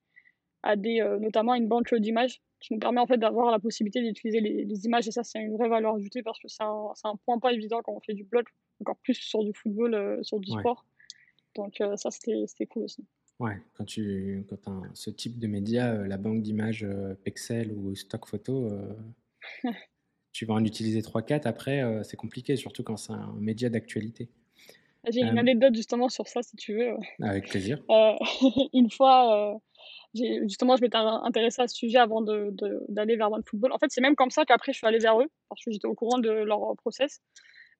[0.63, 4.39] à des notamment une banque d'images qui nous permet en fait d'avoir la possibilité d'utiliser
[4.39, 5.07] les, les, images.
[5.07, 7.81] Et ça, c'est une vraie valeur ajoutée parce que c'est un, un, point pas évident
[7.83, 8.45] quand on fait du blog,
[8.81, 10.85] encore plus sur du football, sur du sport.
[11.55, 13.05] Donc, ça, c'était cool aussi.
[13.39, 16.85] Ouais, quand tu quand as ce type de média, la banque d'images
[17.23, 18.69] Pexel ou Stock Photo,
[20.31, 24.29] tu vas en utiliser 3-4, après, euh, c'est compliqué, surtout quand c'est un média d'actualité.
[25.09, 26.95] J'ai une euh, anecdote justement sur ça, si tu veux.
[27.23, 27.81] Avec plaisir.
[27.89, 28.13] Euh,
[28.73, 29.59] une fois,
[30.13, 33.71] justement, je m'étais intéressée à ce sujet avant d'aller de, vers OneFootball.
[33.71, 35.87] En fait, c'est même comme ça qu'après, je suis allée vers eux, parce que j'étais
[35.87, 37.19] au courant de leur process.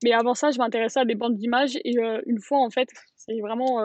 [0.03, 3.39] Mais avant ça, je m'intéressais à des bandes d'images, et une fois, en fait, c'est
[3.39, 3.83] vraiment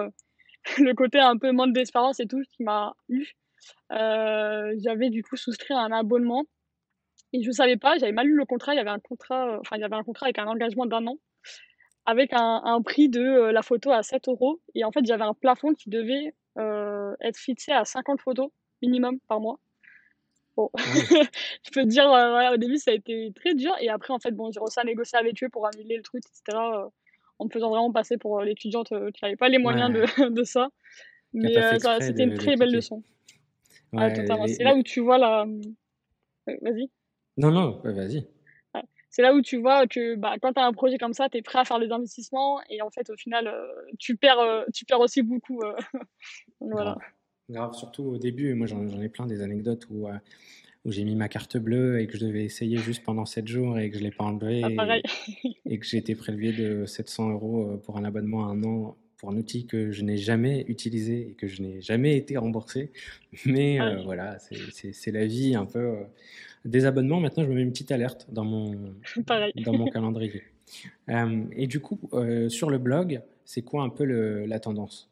[0.79, 3.27] le côté un peu manque d'espérance et tout qui m'a eu.
[3.91, 6.45] J'avais du coup souscrit à un abonnement
[7.33, 9.49] et je ne savais pas, j'avais mal lu le contrat, il y avait un contrat,
[9.49, 11.19] euh, enfin, il y avait un contrat avec un engagement d'un an,
[12.07, 14.61] avec un, un prix de euh, la photo à 7 euros.
[14.75, 19.19] Et en fait, j'avais un plafond qui devait euh, être fixé à 50 photos minimum
[19.29, 19.59] par mois.
[20.57, 23.75] Bon, je peux te dire, au début, ça a été très dur.
[23.81, 26.23] Et après, en fait, bon, j'ai réussi à négocier avec eux pour annuler le truc,
[26.25, 26.59] etc.
[27.39, 30.69] en me faisant vraiment passer pour l'étudiante qui n'avait pas les moyens de, de, ça.
[31.35, 31.53] Mais
[32.01, 33.03] c'était une très belle leçon.
[33.93, 34.15] Ouais,
[34.47, 35.47] C'est là où tu vois la.
[36.47, 36.89] Vas-y.
[37.37, 38.27] Non, non, vas-y.
[39.17, 41.39] C'est là où tu vois que bah, quand tu as un projet comme ça, tu
[41.39, 43.67] es prêt à faire des investissements et en fait, au final, euh,
[43.99, 45.59] tu, perds, euh, tu perds aussi beaucoup.
[45.63, 45.73] Euh.
[46.61, 46.99] voilà.
[47.49, 47.73] Grave.
[47.73, 48.53] surtout au début.
[48.53, 50.07] Moi, j'en ai plein des anecdotes où,
[50.85, 53.79] où j'ai mis ma carte bleue et que je devais essayer juste pendant 7 jours
[53.79, 54.61] et que je ne l'ai pas enlevé.
[54.63, 55.03] Ah, et,
[55.65, 59.31] et, que j'ai été prélevé de 700 euros pour un abonnement à un an pour
[59.31, 62.93] un outil que je n'ai jamais utilisé et que je n'ai jamais été remboursé.
[63.47, 66.05] Mais ah voilà, c'est la vie un peu
[66.67, 68.95] des abonnements, maintenant, je me mets une petite alerte dans mon,
[69.65, 70.43] dans mon calendrier.
[71.09, 75.11] Euh, et du coup, euh, sur le blog, c'est quoi un peu la tendance?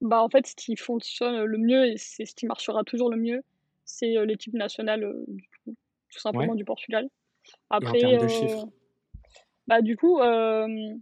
[0.00, 3.16] Bah, En fait, ce qui fonctionne le mieux, et c'est ce qui marchera toujours le
[3.16, 3.42] mieux,
[3.84, 5.14] c'est euh, l'équipe nationale,
[5.64, 7.08] tout, simplement du Portugal.
[7.70, 8.68] Après, et en termes de chiffres?
[9.66, 11.00] bah, Du coup, on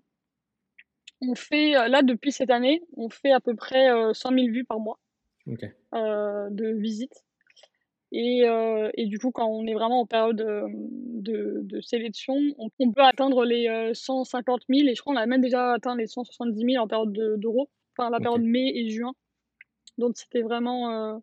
[1.34, 4.98] fait, là, depuis cette année, on fait à peu près 100 000 vues par mois
[5.46, 7.24] de visites.
[8.14, 12.36] Et, euh, et, du coup, quand on est vraiment en période euh, de, de, sélection,
[12.58, 15.96] on, peut atteindre les 150 euh, 000 et je crois qu'on a même déjà atteint
[15.96, 19.14] les 170 000 en période d'euros, enfin la période mai et juin.
[19.96, 21.22] Donc c'était vraiment,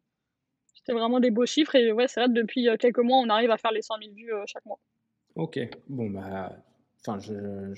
[0.73, 3.58] c'était vraiment des beaux chiffres et ouais, c'est vrai, depuis quelques mois, on arrive à
[3.58, 4.80] faire les 100 000 vues chaque mois.
[5.36, 6.56] Ok, bon bah,
[7.02, 7.73] enfin je,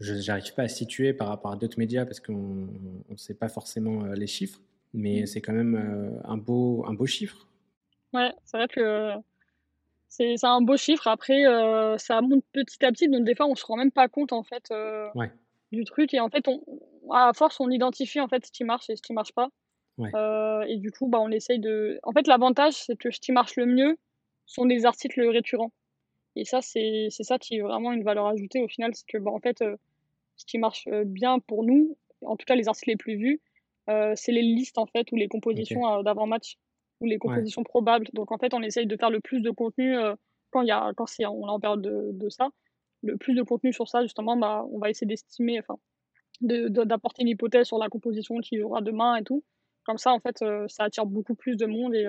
[0.00, 2.68] je n'arrive pas à situer par rapport à d'autres médias parce qu'on
[3.08, 4.60] ne sait pas forcément les chiffres,
[4.92, 5.26] mais mmh.
[5.26, 7.48] c'est quand même un, beau, un beau chiffre.
[8.12, 9.14] Ouais, c'est vrai que
[10.12, 11.06] c'est un beau chiffre.
[11.06, 14.08] Après, euh, ça monte petit à petit, donc des fois, on se rend même pas
[14.08, 15.08] compte en fait euh,
[15.72, 16.12] du truc.
[16.12, 16.62] Et en fait, on,
[17.10, 19.48] à force, on identifie en fait ce qui marche et ce qui marche pas.
[20.14, 21.98] Euh, et du coup, bah, on essaye de.
[22.02, 23.96] En fait, l'avantage, c'est que ce qui marche le mieux
[24.46, 25.72] sont des articles récurrents.
[26.36, 29.30] Et ça, c'est ça qui est vraiment une valeur ajoutée au final, c'est que bah,
[29.30, 29.58] en fait,
[30.36, 33.40] ce qui marche bien pour nous, en tout cas les articles les plus vus,
[33.86, 36.56] c'est les listes en fait ou les compositions d'avant-match
[37.02, 38.06] ou les compositions probables.
[38.12, 40.14] Donc en fait, on essaye de faire le plus de contenu euh,
[40.50, 42.48] quand, y a, quand on est en période de, de, ça.
[43.02, 45.78] Le plus de contenu sur ça, justement, bah, on va essayer d'estimer, enfin,
[46.40, 49.42] d'apporter une hypothèse sur la composition qui jouera demain et tout.
[49.84, 52.06] Comme ça, en fait, ça attire beaucoup plus de monde et,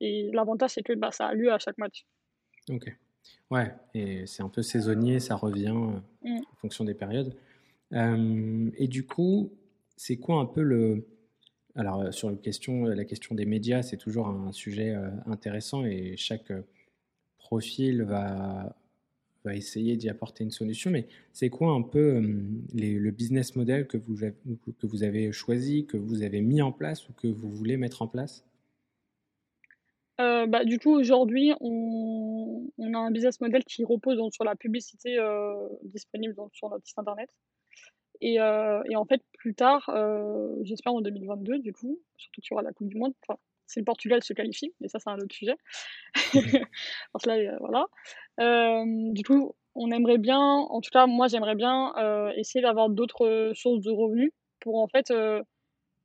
[0.00, 2.04] et l'avantage, c'est que bah, ça a lieu à chaque match.
[2.68, 2.92] Ok.
[3.50, 5.74] Ouais, et c'est un peu saisonnier, ça revient
[6.22, 6.38] mmh.
[6.52, 7.36] en fonction des périodes.
[7.92, 9.52] et du coup,
[9.96, 11.06] c'est quoi un peu le.
[11.76, 16.50] Alors, sur la question, la question des médias, c'est toujours un sujet intéressant et chaque
[17.38, 18.74] profil va,
[19.52, 20.90] essayer d'y apporter une solution.
[20.90, 22.20] Mais c'est quoi un peu
[22.74, 27.28] le business model que vous, avez choisi, que vous avez mis en place ou que
[27.28, 28.44] vous voulez mettre en place?
[30.20, 35.18] Euh, bah, du coup, aujourd'hui, on, a un business model qui repose sur la publicité
[35.18, 37.28] euh, disponible sur notre site internet.
[38.20, 42.52] Et, euh, et en fait, plus tard, euh, j'espère en 2022, du coup, surtout qu'il
[42.52, 45.10] y aura la Coupe du Monde, enfin, si le Portugal se qualifie, mais ça, c'est
[45.10, 45.56] un autre sujet.
[47.12, 47.86] Parce là, euh, voilà.
[49.12, 51.92] du coup, on aimerait bien, en tout cas, moi, j'aimerais bien
[52.36, 55.12] essayer d'avoir d'autres sources de revenus pour en fait.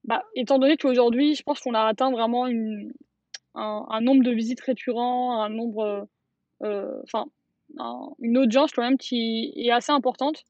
[0.04, 2.92] Bah, étant donné qu'aujourd'hui, je pense qu'on a atteint vraiment une,
[3.54, 6.08] un, nombre de visites récurrents, un nombre,
[6.62, 7.28] enfin,
[8.20, 10.44] une audience quand même qui est assez importante.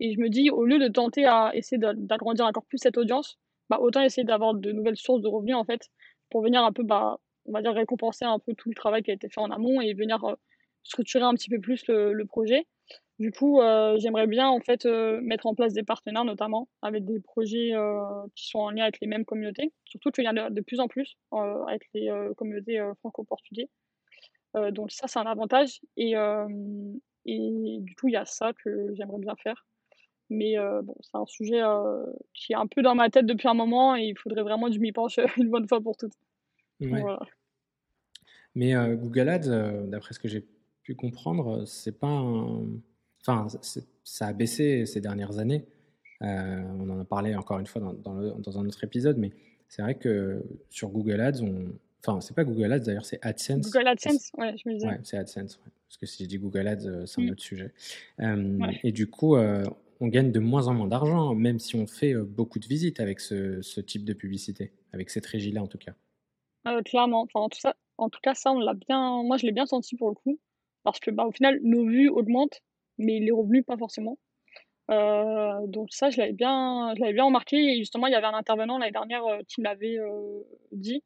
[0.00, 3.38] Et je me dis, au lieu de tenter à essayer d'agrandir encore plus cette audience,
[3.70, 5.88] bah, autant essayer d'avoir de nouvelles sources de revenus, en fait,
[6.30, 9.10] pour venir un peu, bah, on va dire, récompenser un peu tout le travail qui
[9.10, 10.34] a été fait en amont et venir euh,
[10.84, 12.66] structurer un petit peu plus le projet.
[13.18, 17.04] Du coup, euh, j'aimerais bien en fait euh, mettre en place des partenaires, notamment avec
[17.04, 17.72] des projets
[18.36, 19.72] qui sont en lien avec les mêmes communautés.
[19.84, 23.68] Surtout qu'il y en a de plus en plus avec les communautés franco-portugais.
[24.70, 25.80] donc ça, c'est un avantage.
[25.96, 26.12] Et,
[27.26, 29.66] et du coup, il y a ça que j'aimerais bien faire.
[30.30, 31.62] Mais bon, c'est un sujet
[32.34, 34.74] qui est un peu dans ma tête depuis un moment et il faudrait vraiment que
[34.74, 36.12] je m'y penche une bonne fois pour toutes.
[38.54, 40.44] Mais Google Ads, d'après ce que j'ai
[40.82, 42.66] pu comprendre, c'est pas un
[43.26, 43.46] Enfin,
[44.04, 45.66] ça a baissé ces dernières années.
[46.22, 49.30] Euh, on en a parlé encore une fois dans, dans, un autre épisode, mais
[49.68, 51.66] c'est vrai que sur Google Ads, on...
[52.04, 53.70] enfin, c'est pas Google Ads d'ailleurs, c'est AdSense.
[53.70, 54.88] Google AdSense, ouais, je me disais.
[54.88, 57.30] Ouais, c'est AdSense, parce que si je dis Google Ads, euh, c'est un mm.
[57.30, 57.72] autre sujet.
[58.20, 59.36] Euh, et du coup,
[60.00, 63.20] on gagne de moins en moins d'argent, même si on fait beaucoup de visites avec
[63.20, 65.94] ce, ce type de publicité, avec cette régie-là en tout cas.
[66.84, 69.52] clairement, enfin, en, tout ça, en tout cas, ça, on l'a bien, moi je l'ai
[69.52, 70.38] bien senti pour le coup,
[70.84, 72.62] parce que bah, au final, nos vues augmentent
[72.98, 74.18] mais les revenus pas forcément.
[74.90, 77.56] Euh, donc ça, je l'avais bien, je l'avais bien remarqué.
[77.56, 81.02] Et justement, il y avait un intervenant l'année dernière euh, qui m'avait euh, dit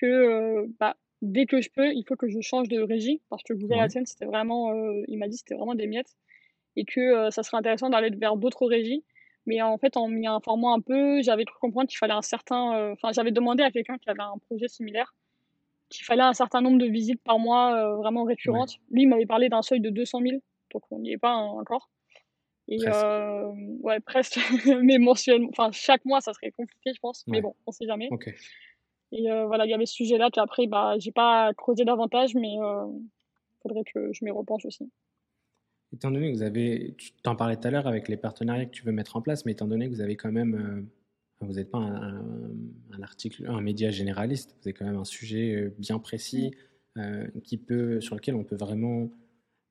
[0.00, 3.54] que bah, dès que je peux, il faut que je change de régie parce que
[3.54, 4.72] Google AdSense, c'était vraiment,
[5.08, 6.16] il m'a dit, c'était vraiment des miettes
[6.76, 9.04] et que ça serait intéressant d'aller vers d'autres régies.
[9.46, 12.92] Mais en fait, en m'y informant un peu, j'avais cru comprendre qu'il fallait un certain,
[12.92, 15.14] enfin, j'avais demandé à quelqu'un qui avait un projet similaire
[15.88, 18.76] qu'il fallait un certain nombre de visites par mois vraiment récurrentes.
[18.92, 20.40] Lui, il m'avait parlé d'un seuil de 200 000
[20.72, 21.90] donc on n'y est pas encore.
[22.68, 23.04] Et presque.
[23.04, 24.38] Euh, ouais, presque,
[24.82, 27.24] mais mensuellement, enfin chaque mois, ça serait compliqué, je pense.
[27.26, 28.08] Mais bon, on sait jamais.
[29.12, 32.34] Et euh, voilà, il y avait ce sujet-là, puis après, bah, j'ai pas creusé davantage,
[32.36, 32.86] mais il euh,
[33.60, 34.88] faudrait que je m'y repenche aussi.
[35.92, 38.70] Étant donné que vous avez, tu t'en parlais tout à l'heure avec les partenariats que
[38.70, 40.86] tu veux mettre en place, mais étant donné que vous avez quand même,
[41.40, 42.20] vous n'êtes pas un,
[42.92, 46.52] un, article, un média généraliste, vous avez quand même un sujet bien précis
[46.94, 47.40] mm.
[47.42, 49.10] qui peut, sur lequel on peut vraiment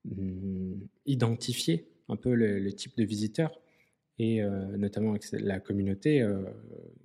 [0.04, 3.60] Mmh, identifier un peu le, type de visiteur
[4.18, 6.42] et euh, notamment avec la communauté euh,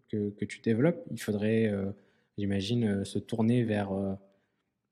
[0.08, 1.92] que, que, tu développes, il faudrait, euh,
[2.38, 3.92] j'imagine, se tourner vers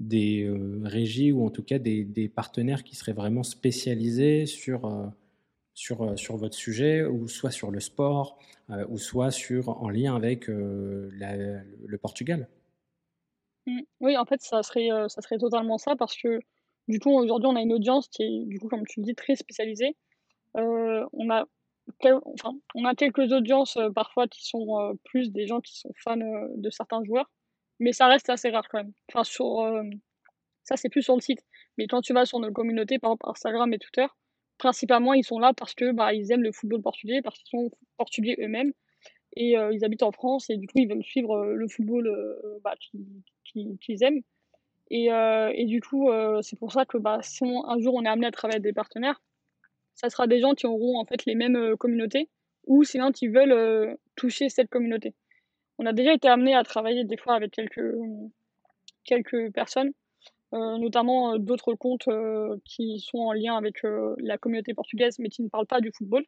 [0.07, 0.51] des
[0.83, 5.11] régies ou en tout cas des, partenaires qui seraient vraiment spécialisés sur,
[5.73, 8.39] sur, sur votre sujet ou soit sur le sport
[8.89, 12.47] ou soit sur, en lien avec le Portugal.
[13.65, 13.81] Mmh.
[14.01, 16.39] Oui, en fait, ça serait, ça serait totalement ça parce que
[16.87, 19.15] du coup, aujourd'hui, on a une audience qui est, du coup, comme tu le dis,
[19.15, 19.95] très spécialisée.
[20.57, 21.45] Euh, on, a
[22.03, 25.91] enfin, on a quelques audiences euh, parfois qui sont euh, plus des gens qui sont
[25.95, 27.29] fans de certains joueurs,
[27.79, 28.93] mais ça reste assez rare quand même.
[29.09, 29.65] Enfin, sur,
[30.63, 31.43] ça, c'est plus sur le site.
[31.77, 34.05] Mais quand tu vas sur nos communautés, par exemple Instagram et Twitter,
[34.57, 37.71] principalement, ils sont là parce que bah, ils aiment le football portugais, parce qu'ils sont
[37.97, 38.73] portugais eux-mêmes
[39.35, 42.09] et ils habitent en France et du coup, ils veulent suivre le football
[42.63, 42.75] bah,
[43.43, 44.21] qu'ils aiment.
[44.89, 48.03] Et, euh, et du coup, euh, c'est pour ça que bah, si un jour on
[48.03, 49.21] est amené à travailler avec des partenaires,
[49.95, 52.29] ça sera des gens qui auront en fait les mêmes euh, communautés
[52.67, 55.13] ou sinon qui veulent toucher cette communauté.
[55.79, 57.95] On a déjà été amené à travailler des fois avec quelques,
[59.03, 59.91] quelques personnes,
[60.51, 62.07] notamment d'autres comptes
[62.63, 63.77] qui sont en lien avec
[64.17, 66.23] la communauté portugaise mais qui ne parlent pas du football.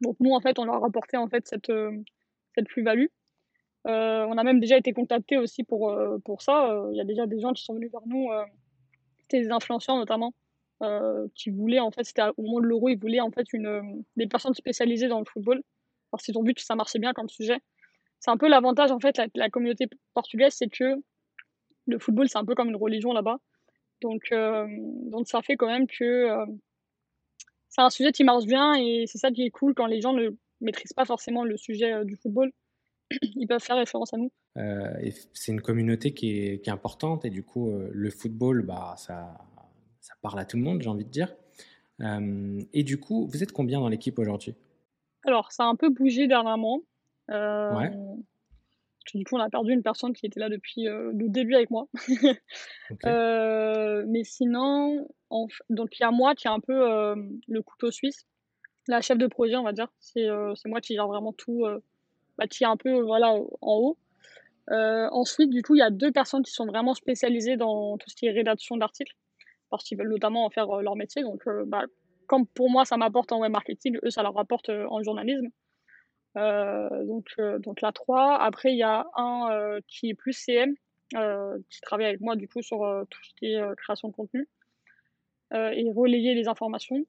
[0.00, 1.70] Donc nous, en fait, on leur a apporté en fait cette,
[2.54, 3.06] cette plus-value.
[3.86, 6.70] Euh, on a même déjà été contacté aussi pour, euh, pour ça.
[6.70, 8.28] Euh, il y a déjà des gens qui sont venus vers nous,
[9.20, 10.34] c'était des influenceurs notamment,
[11.34, 14.26] qui voulaient, en fait, c'était au moment de l'euro, ils voulaient en fait une, des
[14.26, 15.62] personnes spécialisées dans le football.
[16.10, 17.58] parce qu'ils vu que ça marchait bien comme sujet.
[18.20, 20.94] C'est un peu l'avantage, en fait, la, la communauté portugaise, c'est que
[21.86, 23.38] le football, c'est un peu comme une religion là-bas.
[24.00, 24.66] Donc, euh,
[25.10, 26.46] donc ça fait quand même que euh,
[27.68, 30.12] c'est un sujet qui marche bien et c'est ça qui est cool quand les gens
[30.12, 30.30] ne
[30.60, 32.50] maîtrisent pas forcément le sujet euh, du football.
[33.22, 34.30] Ils peuvent faire référence à nous.
[35.34, 39.36] c'est une communauté qui est, qui est, importante et du coup, le football, bah, ça,
[40.00, 41.34] ça parle à tout le monde, j'ai envie de dire.
[42.00, 44.54] et du coup, vous êtes combien dans l'équipe aujourd'hui?
[45.24, 46.82] Alors, ça a un peu bougé dernièrement.
[47.30, 47.90] Ouais
[49.14, 51.70] du coup, on a perdu une personne qui était là depuis euh, le début avec
[51.70, 51.86] moi.
[53.06, 55.06] Euh, mais sinon,
[55.70, 57.14] donc il y a moi qui est un peu euh,
[57.46, 58.26] le couteau suisse,
[58.88, 59.86] la chef de projet, on va dire.
[60.00, 60.26] C'est
[60.66, 61.64] moi qui gère vraiment tout,
[62.36, 63.96] bah, qui est un peu voilà, en haut.
[64.68, 68.16] ensuite, du coup, il y a deux personnes qui sont vraiment spécialisées dans tout ce
[68.16, 69.14] qui est rédaction d'articles,
[69.70, 71.22] parce qu'ils veulent notamment en faire leur métier.
[71.22, 71.84] Donc, bah,
[72.26, 75.46] comme pour moi, ça m'apporte en web marketing, eux, ça leur rapporte en journalisme.
[76.36, 78.38] Euh, donc, euh, donc la 3.
[78.40, 80.74] Après, il y a un euh, qui est plus CM,
[81.12, 82.78] qui travaille avec moi du coup sur
[83.10, 84.48] tout ce qui est création de contenu
[85.52, 87.04] et relayer les informations.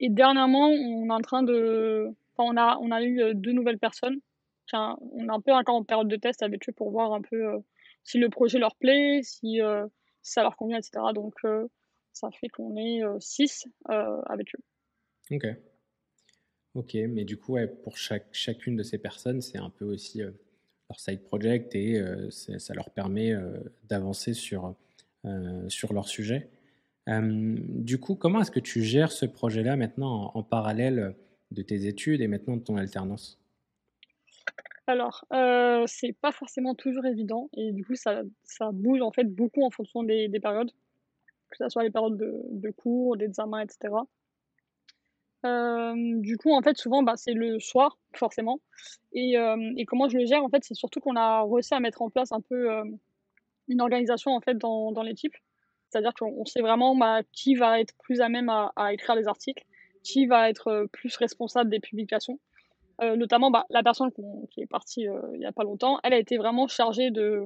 [0.00, 2.08] Et dernièrement, on est en train de.
[2.34, 4.18] Enfin, on a, on a eu deux nouvelles personnes.
[4.72, 7.62] On est un peu encore en période de test avec eux pour voir un peu
[8.02, 9.60] si le projet leur plaît, si,
[10.22, 11.04] ça leur convient, etc.
[11.14, 11.34] Donc,
[12.14, 15.36] ça fait qu'on est six avec eux.
[15.36, 15.44] Ok.
[16.74, 20.30] Ok, mais du coup, pour chacune de ces personnes, c'est un peu aussi euh,
[20.88, 23.58] leur side project et euh, ça leur permet euh,
[23.88, 24.74] d'avancer sur,
[25.68, 26.48] sur leur sujet.
[27.06, 31.14] du coup, comment est-ce que tu gères ce projet-là maintenant en, parallèle
[31.50, 33.38] de tes études et maintenant de ton alternance?
[34.86, 35.24] Alors,
[35.86, 38.22] c'est pas forcément toujours évident et du coup, ça,
[38.72, 40.72] bouge en fait beaucoup en fonction des, des périodes,
[41.50, 43.94] que ce soit les périodes de, de cours, d'examens, etc.
[45.44, 48.60] Du coup, en fait, souvent, bah, c'est le soir, forcément.
[49.12, 49.34] Et,
[49.86, 52.32] comment je le gère, en fait, c'est surtout qu'on a réussi à mettre en place
[52.32, 52.68] un peu
[53.68, 55.34] une organisation, en fait, dans, l'équipe.
[55.88, 59.64] C'est-à-dire qu'on sait vraiment bah, qui va être plus à même à, écrire les articles,
[60.02, 62.38] qui va être plus responsable des publications.
[63.00, 64.12] notamment, bah, la personne
[64.50, 67.44] qui est partie il n'y a pas longtemps, elle a été vraiment chargée de,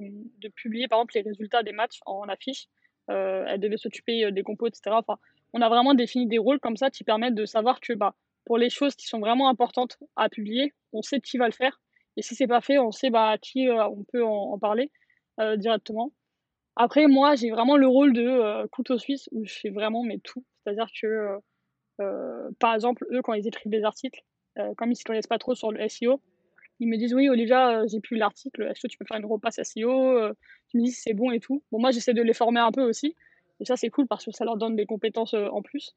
[0.55, 2.69] publier, par exemple, les résultats des matchs en affiche.
[3.09, 4.97] elle devait s'occuper des compos, etc.
[5.57, 8.15] on a vraiment défini des rôles comme ça qui permettent de savoir que bah,
[8.45, 11.81] pour les choses qui sont vraiment importantes à publier, on sait qui va le faire.
[12.19, 14.93] Et si c'est pas fait, on sait bah, qui euh, on peut en, parler
[15.41, 16.13] euh, directement.
[16.77, 20.21] Après, moi, j'ai vraiment le rôle de euh, couteau suisse où je fais vraiment mes
[20.21, 20.45] tout.
[20.63, 21.39] C'est-à-dire que,
[22.61, 24.21] par exemple, eux, quand ils écrivent des articles,
[24.77, 26.21] comme ils ne se connaissent pas trop sur le SEO,
[26.81, 29.63] ils me disent Oui, Olivia, j'ai plus l'article, est-ce que tu peux faire une repasse
[29.63, 30.35] SEO
[30.69, 31.63] Tu me dis si c'est bon et tout.
[31.71, 33.17] Bon, moi, j'essaie de les former un peu aussi.
[33.61, 35.95] Et ça, c'est cool parce que ça leur donne des compétences euh, en plus.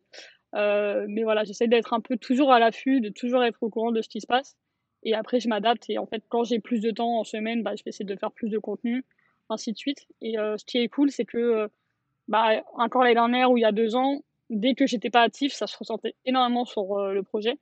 [0.55, 3.91] Euh, mais voilà, j'essaie d'être un peu toujours à l'affût, de toujours être au courant
[3.91, 4.55] de ce qui se passe.
[5.03, 5.89] Et après, je m'adapte.
[5.89, 8.15] Et en fait, quand j'ai plus de temps en semaine, bah, je vais essayer de
[8.15, 9.05] faire plus de contenu,
[9.49, 10.07] ainsi de suite.
[10.21, 11.69] Et euh, ce qui est cool, c'est que,
[12.27, 15.53] bah, encore l'année dernière ou il y a deux ans, dès que j'étais pas actif,
[15.53, 17.57] ça se ressentait énormément sur le projet.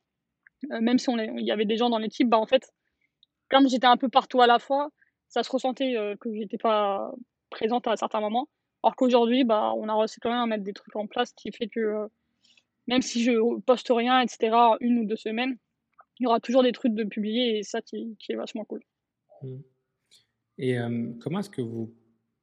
[0.69, 2.71] même si il y avait des gens dans l'équipe, bah, en fait,
[3.49, 4.89] comme j'étais un peu partout à la fois,
[5.27, 7.11] ça se ressentait que j'étais pas
[7.49, 8.47] présente à certains moments.
[8.87, 11.51] Alors qu'aujourd'hui, bah, on a réussi quand même à mettre des trucs en place qui
[11.51, 12.07] fait que euh,
[12.87, 15.57] même si je poste rien, etc., une ou deux semaines,
[16.17, 18.81] il y aura toujours des trucs de publier et ça qui, est vachement cool.
[19.43, 19.57] Mmh.
[20.59, 21.93] Et euh, comment est-ce que vous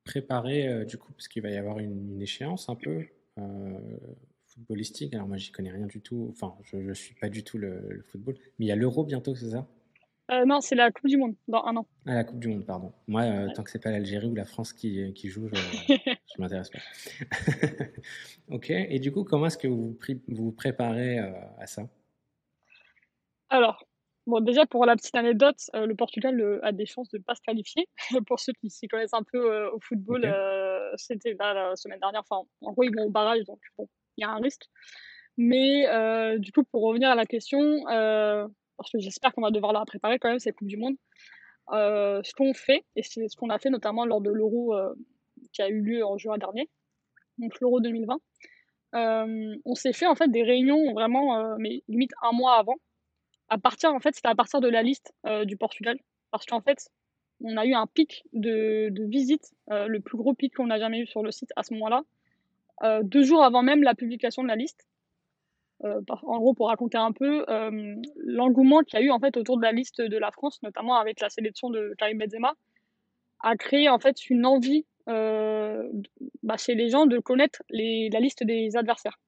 [0.04, 3.06] préparez, euh, du coup, parce qu'il va y avoir une, échéance un peu
[4.44, 7.56] footballistique, alors moi j'y connais rien du tout, enfin je ne suis pas du tout
[7.56, 9.66] le football, mais il y a l'euro bientôt, c'est ça?
[10.30, 11.86] Euh, non, c'est la Coupe du Monde, dans un an.
[12.06, 12.92] Ah, la Coupe du Monde, pardon.
[13.06, 15.54] Moi, euh, tant que c'est pas l'Algérie ou la France qui, qui joue, je
[16.38, 16.78] ne m'intéresse pas.
[18.48, 21.82] ok, et du coup, comment est-ce que vous vous, préparez euh, à ça?
[23.50, 23.84] Alors,
[24.26, 27.42] bon, déjà pour la petite anecdote, le Portugal a des chances de ne pas se
[27.42, 27.86] qualifier.
[28.26, 30.22] pour ceux qui s'y connaissent un peu au football,
[30.96, 32.22] c'était la semaine dernière.
[32.26, 34.64] Enfin, en gros, ils vont au barrage, donc bon, il y a un risque.
[35.36, 35.86] Mais
[36.38, 37.84] du coup, pour revenir à la question,
[38.76, 40.96] parce que j'espère qu'on va devoir la préparer quand même, cette Coupe du Monde.
[41.72, 44.94] Euh, ce qu'on fait, et c'est ce qu'on a fait notamment lors de l'Euro euh,
[45.52, 46.68] qui a eu lieu en juin dernier,
[47.38, 48.18] donc l'Euro 2020,
[48.94, 52.76] euh, on s'est fait en fait des réunions vraiment, mais limite un mois avant.
[53.48, 55.12] À partir, en fait, c'était à partir de la liste
[55.46, 55.98] du Portugal,
[56.30, 56.90] parce qu'en fait,
[57.42, 61.00] on a eu un pic de, de visites, le plus gros pic qu'on a jamais
[61.00, 62.02] eu sur le site à ce moment-là,
[63.02, 64.86] deux jours avant même la publication de la liste.
[65.84, 69.36] Euh, en gros, pour raconter un peu euh, l'engouement qu'il y a eu en fait
[69.36, 72.54] autour de la liste de la France, notamment avec la sélection de Karim Benzema,
[73.40, 75.86] a créé en fait une envie euh,
[76.42, 79.18] bah, chez les gens de connaître la liste des adversaires.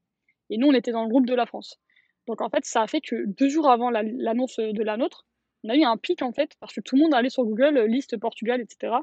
[0.48, 1.78] Et nous, on était dans le groupe de la France.
[2.26, 5.26] Donc en fait, ça a fait que deux jours avant l'annonce de la nôtre,
[5.64, 7.84] on a eu un pic en fait, parce que tout le monde allait sur Google,
[7.86, 8.94] liste Portugal, etc.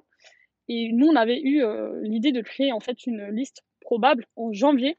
[0.67, 1.63] Et nous, on avait eu
[2.01, 4.97] l'idée de créer en fait une liste probable en janvier,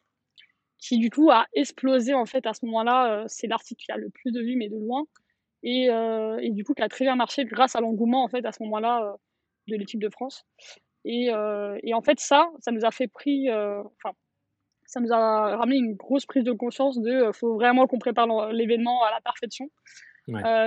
[0.84, 3.24] qui du coup a explosé en fait à ce moment-là.
[3.26, 5.04] c'est l'article qui a le plus de vues, mais de loin.
[5.62, 8.52] Et, et, du coup, qui a très bien marché grâce à l'engouement en fait à
[8.52, 9.16] ce moment-là
[9.66, 10.44] de l'équipe de France.
[11.06, 11.30] Et,
[11.82, 14.14] et, en fait, ça, ça nous a fait pris, enfin,
[14.84, 19.02] ça nous a ramené une grosse prise de conscience de faut vraiment qu'on prépare l'événement
[19.04, 19.70] à la perfection.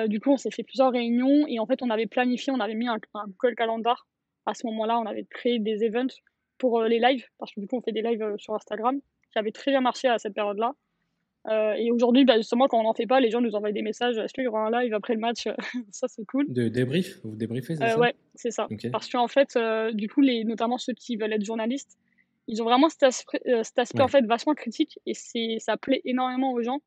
[0.07, 2.73] du coup, on s'est fait plusieurs réunions et en fait, on avait planifié, on avait
[2.73, 4.07] mis un, un Google Calendar
[4.47, 6.15] à ce moment-là, on avait créé des events
[6.57, 8.99] pour euh, les lives, parce que du coup, on fait des lives euh, sur Instagram,
[9.37, 10.73] qui avaient très bien marché à cette période-là.
[11.47, 13.83] Euh, et aujourd'hui, bah, justement, quand on n'en fait pas, les gens nous envoient des
[13.83, 15.47] messages est-ce qu'il y aura un live après le match
[15.91, 16.45] Ça, c'est cool.
[16.49, 18.67] De débrief Vous débriefez, c'est ça Ouais, c'est ça.
[18.91, 19.57] Parce qu'en fait,
[19.93, 21.97] du coup, les, notamment ceux qui veulent être journalistes,
[22.47, 26.01] ils ont vraiment cet aspect, cet aspect en fait vachement critique et c'est ça plaît
[26.05, 26.79] énormément aux gens.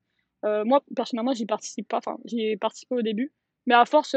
[0.42, 3.30] moi personnellement, j'y participe pas, enfin j'y ai participé au début,
[3.66, 4.12] mais à force,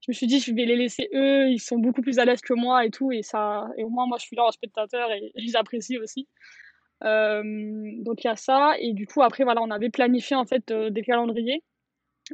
[0.00, 2.40] je me suis dit je vais les laisser eux ils sont beaucoup plus à l'aise
[2.40, 5.10] que moi et tout et ça et au moins moi je suis là en spectateur
[5.12, 6.69] et, j'apprécie aussi euh,
[7.02, 8.74] donc il y a ça.
[8.80, 11.62] Et du coup après voilà on avait planifié en fait euh, des calendriers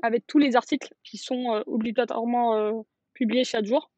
[0.02, 3.90] avec tous les articles qui sont euh, obligatoirement publiés chaque jour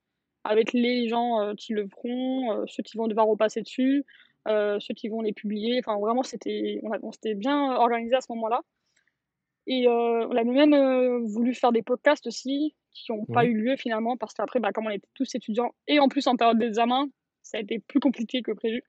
[0.45, 4.05] avec les gens qui le feront ceux qui vont devoir repasser dessus
[4.47, 5.81] ceux qui vont les publier.
[5.85, 8.61] Enfin vraiment c'était on, on s'était bien organisé à ce moment là
[9.67, 14.17] et on avait même voulu faire des podcasts aussi qui n'ont pas eu lieu finalement
[14.17, 17.07] parce qu'après, bah, comme on était tous étudiants et en plus en période d'examen,
[17.43, 18.83] ça a été plus compliqué que prévu.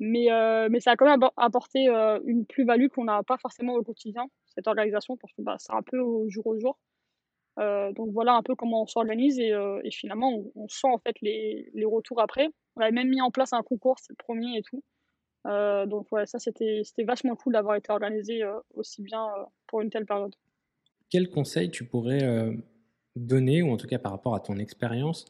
[0.00, 3.74] Mais, euh, mais ça a quand même apporté euh, une plus-value qu'on n'a pas forcément
[3.74, 6.78] au quotidien, cette organisation, parce que bah, c'est un peu au jour au jour.
[7.58, 9.52] Euh, donc voilà un peu comment on s'organise et,
[9.90, 12.48] finalement on, sent en fait les, les, retours après.
[12.76, 14.82] On avait même mis en place un concours, c'est le premier et tout.
[15.44, 18.42] donc ouais, ça c'était vachement cool d'avoir été organisé
[18.74, 19.26] aussi bien
[19.66, 20.34] pour une telle période.
[21.10, 22.22] Quel conseil tu pourrais
[23.16, 25.26] donner, ou en tout cas par rapport à ton expérience,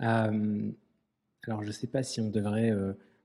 [0.00, 0.70] euh,
[1.46, 2.70] alors je ne sais pas si on devrait,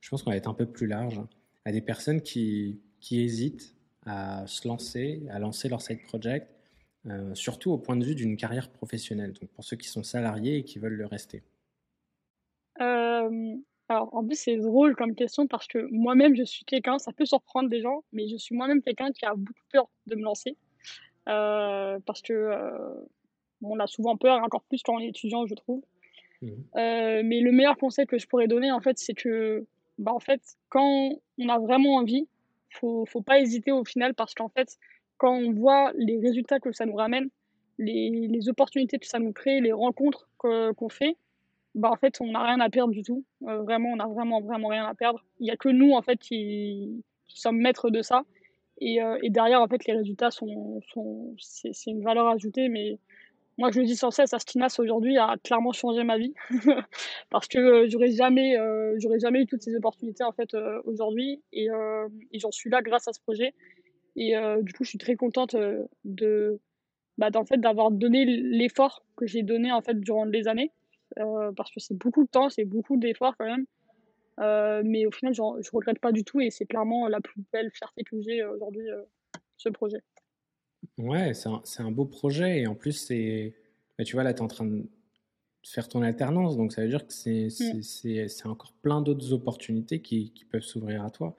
[0.02, 1.22] je pense qu'on va être un peu plus large,
[1.66, 3.76] à des personnes qui, qui hésitent
[4.06, 6.48] à se lancer, à lancer leur side project,
[7.08, 10.58] euh, surtout au point de vue d'une carrière professionnelle, donc pour ceux qui sont salariés
[10.58, 11.44] et qui veulent le rester
[13.90, 17.26] Alors en plus c'est drôle comme question parce que moi-même je suis quelqu'un, ça peut
[17.26, 20.56] surprendre des gens, mais je suis moi-même quelqu'un qui a beaucoup peur de me lancer.
[21.26, 22.52] parce que
[23.62, 25.84] on a souvent peur, encore plus quand on est étudiant, je trouve.
[26.42, 26.48] Mmh.
[26.76, 29.66] Euh, mais le meilleur conseil que je pourrais donner, en fait, c'est que,
[29.98, 32.28] bah, en fait, quand on a vraiment envie,
[32.70, 34.78] faut, faut pas hésiter au final, parce qu'en fait,
[35.18, 37.30] quand on voit les résultats que ça nous ramène,
[37.78, 41.18] les, les opportunités que ça nous crée, les rencontres qu'on fait,
[41.76, 43.24] bah, en fait, on n'a rien à perdre du tout.
[43.44, 45.24] Euh, vraiment, on n'a vraiment, vraiment rien à perdre.
[45.40, 48.24] Il n'y a que nous, en fait, qui, sommes maîtres de ça.
[48.80, 53.00] Et, euh, et, derrière, en fait, les résultats sont, sont c'est une valeur ajoutée, mais
[53.58, 56.34] moi je le dis sans cesse, Astinas aujourd'hui a clairement changé ma vie.
[57.30, 60.82] Parce que euh, j'aurais jamais, euh, j'aurais jamais eu toutes ces opportunités en fait euh,
[60.86, 61.42] aujourd'hui.
[61.54, 61.68] Et,
[62.36, 63.54] j'en suis là grâce à ce projet.
[64.16, 65.56] Et du coup je suis très contente
[66.04, 66.60] de,
[67.20, 70.72] bah, fait d'avoir donné l'effort que j'ai donné en fait durant les années.
[71.16, 73.66] Parce que c'est beaucoup de temps, c'est beaucoup d'efforts quand même.
[74.84, 76.40] mais au final, je regrette pas du tout.
[76.42, 78.88] Et c'est clairement la plus belle fierté que j'ai aujourd'hui,
[79.58, 80.02] ce projet.
[80.98, 83.54] Ouais, c'est un, un, beau projet et en plus, c'est,
[83.98, 84.88] bah, tu vois, là, tu es en train de
[85.64, 88.50] faire ton alternance, donc ça veut dire que c'est mmh.
[88.50, 91.38] encore plein d'autres opportunités qui, qui peuvent s'ouvrir à toi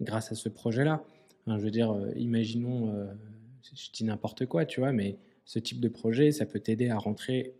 [0.00, 1.04] grâce à ce projet-là.
[1.46, 3.06] je veux dire, euh, imaginons, euh,
[3.74, 6.98] je dis n'importe quoi, tu vois, mais ce type de projet, ça peut t'aider à
[6.98, 7.54] rentrer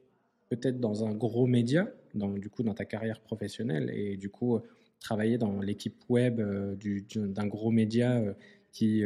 [0.49, 4.61] peut-être dans un gros média, dans, du coup, dans ta carrière professionnelle et du coup,
[5.01, 6.77] travailler dans l'équipe web euh,
[7.15, 8.23] d'un gros média
[8.71, 9.03] qui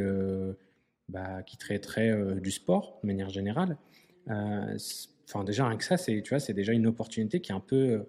[1.08, 3.76] bah, qui traiterait euh, du sport de manière générale.
[4.28, 4.76] Euh,
[5.28, 7.60] enfin, déjà, rien que ça, c'est, tu vois, c'est déjà une opportunité qui est un
[7.60, 8.08] peu euh,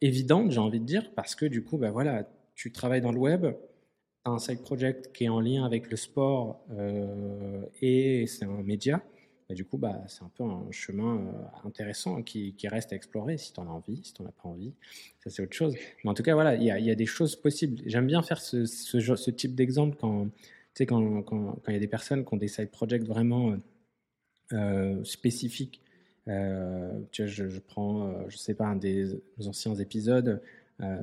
[0.00, 3.18] évidente, j'ai envie de dire, parce que du coup, bah, voilà, tu travailles dans le
[3.18, 3.46] web,
[4.24, 6.64] as un side project qui est en lien avec le sport
[7.80, 9.02] et c'est un média.
[9.48, 11.32] Bah, du coup, bah, c'est un peu un chemin
[11.64, 14.48] intéressant qui, reste à explorer si tu en as envie, si tu n'en as pas
[14.48, 14.74] envie.
[15.22, 15.74] Ça, c'est autre chose.
[16.02, 17.82] Mais en tout cas, voilà, il y, a, des choses possibles.
[17.86, 20.28] J'aime bien faire ce, type d'exemple quand,
[20.76, 23.56] sais, quand il y a des personnes qui ont des side projects vraiment euh,
[24.52, 25.80] euh, spécifiques,
[26.28, 30.42] euh, tu vois, je, prends, je sais pas, un des anciens épisodes,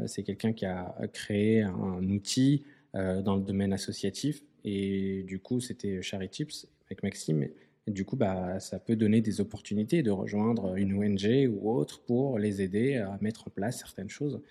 [0.05, 2.63] c'est quelqu'un qui a créé un, outil
[2.93, 5.99] dans le domaine associatif et du coup, c'était
[6.30, 7.47] Tips avec Maxime.
[7.88, 12.01] Et du coup, bah, ça peut donner des opportunités de rejoindre une ONG ou autre
[12.01, 14.41] pour les aider à mettre en place certaines choses.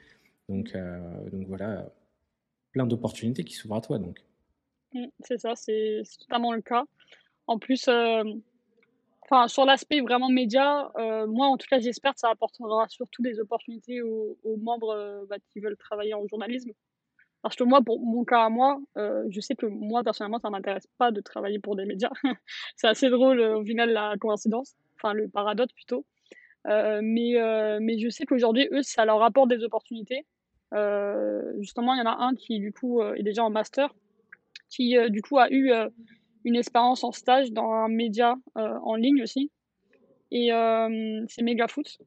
[0.48, 0.76] Donc,
[1.30, 1.88] donc voilà,
[2.72, 3.98] plein d'opportunités qui s'ouvrent à toi.
[3.98, 4.24] Donc.
[4.94, 6.84] Mmh, c'est ça, c'est totalement le cas.
[7.46, 7.88] En plus,
[9.22, 10.90] enfin, sur l'aspect vraiment média,
[11.28, 15.60] moi, en tout cas, j'espère que ça apportera surtout des opportunités aux, membres bah, qui
[15.60, 16.72] veulent travailler en journalisme.
[17.42, 20.86] Parce que moi, pour mon cas à moi, je sais que moi, personnellement, ça m'intéresse
[20.98, 22.12] pas de travailler pour des médias.
[22.76, 26.04] c'est assez drôle, au final, la coïncidence, enfin, le paradoxe plutôt.
[26.66, 27.34] mais,
[27.80, 30.26] mais je sais qu'aujourd'hui, eux, ça leur apporte des opportunités.
[31.58, 33.92] justement, il y en a un qui, du coup, est déjà en master,
[34.72, 35.70] qui, du coup, a eu
[36.44, 39.50] une expérience en stage dans un média euh, en ligne aussi.
[40.30, 41.98] Et euh, c'est méga foot.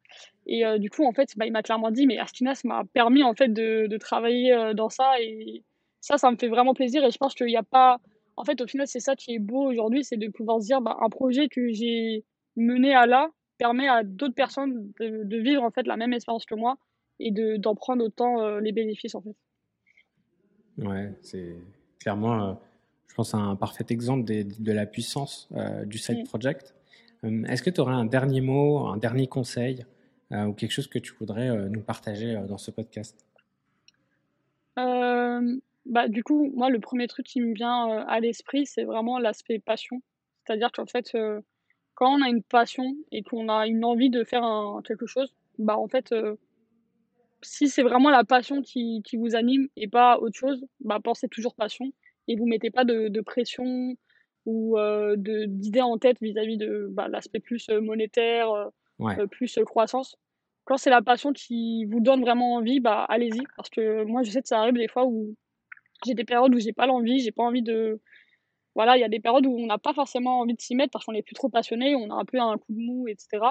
[0.47, 3.23] Et euh, du coup, en fait, bah, il m'a clairement dit, mais Astinas m'a permis
[3.23, 5.13] en fait de, travailler dans ça.
[5.21, 5.63] Et
[6.01, 7.03] ça, ça me fait vraiment plaisir.
[7.05, 7.99] Et je pense qu'il n'y a pas.
[8.37, 10.81] En fait, au final, c'est ça qui est beau aujourd'hui, c'est de pouvoir se dire,
[10.81, 15.63] bah, un projet que j'ai mené à là permet à d'autres personnes de, de, vivre
[15.63, 16.75] en fait la même expérience que moi
[17.19, 19.35] et d'en prendre autant les bénéfices en fait.
[20.77, 21.55] Ouais, c'est
[22.05, 22.59] clairement
[23.15, 26.75] je pense, un parfait exemple de la puissance euh, du side project.
[27.23, 29.85] Euh, est-ce que tu aurais un dernier mot, un dernier conseil
[30.33, 33.25] euh, ou quelque chose que tu voudrais nous partager dans ce podcast?
[34.75, 39.59] Bah, Du coup, moi, le premier truc qui me vient à l'esprit, c'est vraiment l'aspect
[39.59, 40.01] passion.
[40.43, 41.15] C'est-à-dire qu'en fait,
[41.93, 44.43] quand on a une passion et qu'on a une envie de faire
[44.83, 46.13] quelque chose, bah, en fait,
[47.45, 51.27] si c'est vraiment la passion qui, qui, vous anime et pas autre chose, bah, pensez
[51.27, 51.91] toujours passion
[52.27, 53.95] et vous mettez pas de, de pression
[54.45, 58.69] ou euh, d'idées en tête vis-à-vis de bah, l'aspect plus euh, monétaire, euh,
[59.01, 60.17] euh, plus croissance.
[60.65, 63.43] Quand c'est la passion qui vous donne vraiment envie, bah allez-y.
[63.55, 65.35] Parce que moi, je sais que ça arrive des fois où
[66.05, 68.01] j'ai des périodes où j'ai pas l'envie, j'ai pas envie de.
[68.73, 70.91] Voilà, il y a des périodes où on n'a pas forcément envie de s'y mettre
[70.91, 73.45] parce qu'on est plus trop passionné, on a un peu un coup de mou, etc.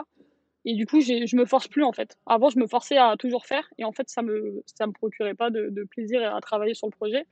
[0.67, 2.17] Et du coup, je me force plus en fait.
[2.27, 5.35] Avant, je me forçais à toujours faire et en fait, ça me ça me procurait
[5.35, 7.27] pas de, de plaisir à travailler sur le projet.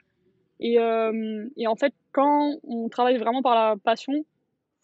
[0.61, 4.25] Et, euh, et, en fait, quand on travaille vraiment par la passion,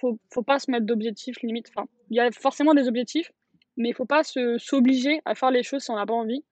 [0.00, 1.70] faut, faut pas se mettre d'objectifs limite.
[1.74, 3.30] Enfin, il y a forcément des objectifs,
[3.76, 6.42] mais il faut pas s'obliger à faire les choses si on n'a pas envie.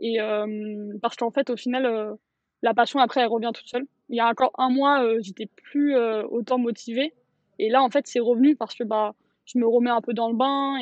[0.00, 2.14] Et euh, parce qu'en fait, au final, euh,
[2.62, 3.86] la passion après, elle revient toute seule.
[4.08, 7.12] Il y a encore un mois, j'étais plus autant motivée,
[7.58, 9.14] et là, en fait, c'est revenu parce que bah,
[9.44, 10.78] je me remets un peu dans le bain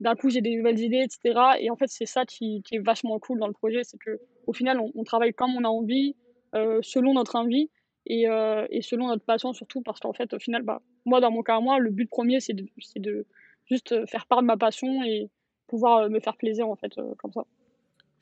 [0.00, 1.40] d'un coup, j'ai des nouvelles idées, etc.
[1.60, 4.20] Et en fait, c'est ça qui, qui, est vachement cool dans le projet, c'est que
[4.46, 6.14] au final, on, on travaille comme on a envie
[6.54, 7.68] euh, selon notre envie
[8.06, 11.30] et, euh, et, selon notre passion surtout parce qu'en fait au final bah, moi dans
[11.30, 13.26] mon cas moi le but premier c'est de, de
[13.66, 15.28] juste faire part de ma passion et
[15.66, 17.44] pouvoir euh, me faire plaisir en fait comme ça.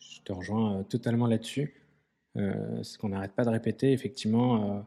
[0.01, 1.75] Je te rejoins totalement là-dessus.
[2.37, 4.85] Euh, ce qu'on n'arrête pas de répéter, effectivement,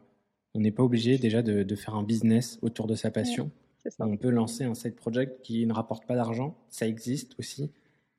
[0.54, 3.50] on n'est pas obligé déjà de, de, faire un business autour de sa passion.
[3.98, 7.70] On peut lancer un side project qui ne rapporte pas d'argent, ça existe aussi.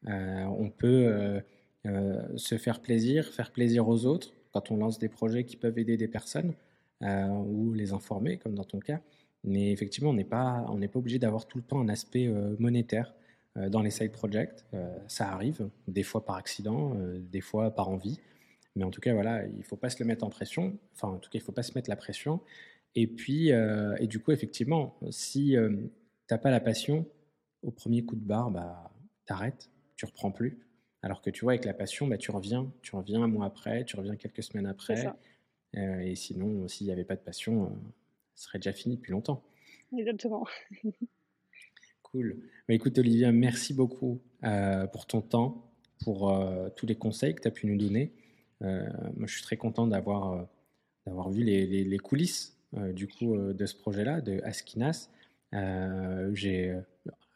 [0.06, 1.42] on peut
[1.84, 5.98] se faire plaisir, faire plaisir aux autres, quand on lance des projets qui peuvent aider
[5.98, 6.54] des personnes
[7.04, 9.00] euh, ou les informer, comme dans ton cas.
[9.44, 13.16] Mais effectivement, on n'est pas, pas obligé d'avoir tout le temps un aspect euh, monétaire
[13.58, 14.66] euh, dans les side projects.
[15.08, 16.96] ça arrive, des fois par accident,
[17.32, 18.20] des fois par envie.
[18.76, 20.78] Mais en tout cas, voilà, il ne faut pas se le mettre en pression.
[20.96, 22.40] Enfin, en tout cas, il ne faut pas se mettre la pression.
[22.96, 25.90] Et puis, et du coup, effectivement, si tu
[26.30, 27.06] n'as pas la passion,
[27.64, 28.92] au premier coup de barre, bah,
[29.26, 30.60] t'arrêtes, tu reprends plus.
[31.04, 33.86] Alors que tu vois, avec la passion, bah, tu reviens, tu reviens un mois après,
[33.86, 35.08] tu reviens quelques semaines après.
[35.78, 37.70] Euh, et sinon, s'il n'y avait pas de passion, euh,
[38.36, 39.44] ce serait déjà fini depuis longtemps.
[39.98, 40.46] Exactement.
[42.04, 42.38] cool.
[42.68, 45.72] Bah, écoute, Olivia, merci beaucoup euh, pour ton temps,
[46.04, 46.34] pour
[46.76, 48.12] tous les conseils que tu as pu nous donner.
[48.60, 50.48] moi, je suis très content d'avoir
[51.30, 55.10] vu les, les, coulisses du coup de ce projet-là, de Askinas.
[56.34, 56.76] j'ai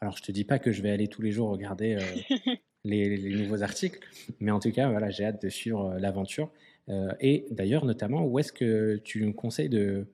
[0.01, 1.97] alors, je te dis pas que je vais aller tous les jours regarder
[2.85, 3.99] les, nouveaux articles.
[4.39, 6.49] Mais en tout cas, voilà, j'ai hâte de suivre euh, l'aventure.
[6.89, 10.07] Euh, et d'ailleurs, notamment, où est-ce que tu conseilles de,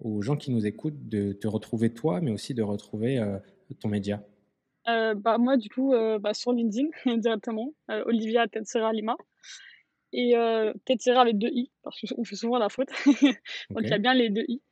[0.00, 3.38] aux gens qui nous écoutent de te retrouver toi, mais aussi de retrouver euh,
[3.80, 4.22] ton média?
[4.86, 9.16] Bah, Moi, du coup, bah, sur LinkedIn directement, Olivia Tetsera Lima.
[10.16, 10.34] Et
[10.84, 12.88] Tetsera avec deux i, parce qu'on fait souvent la faute.
[13.70, 14.62] Donc, il y a bien les deux i.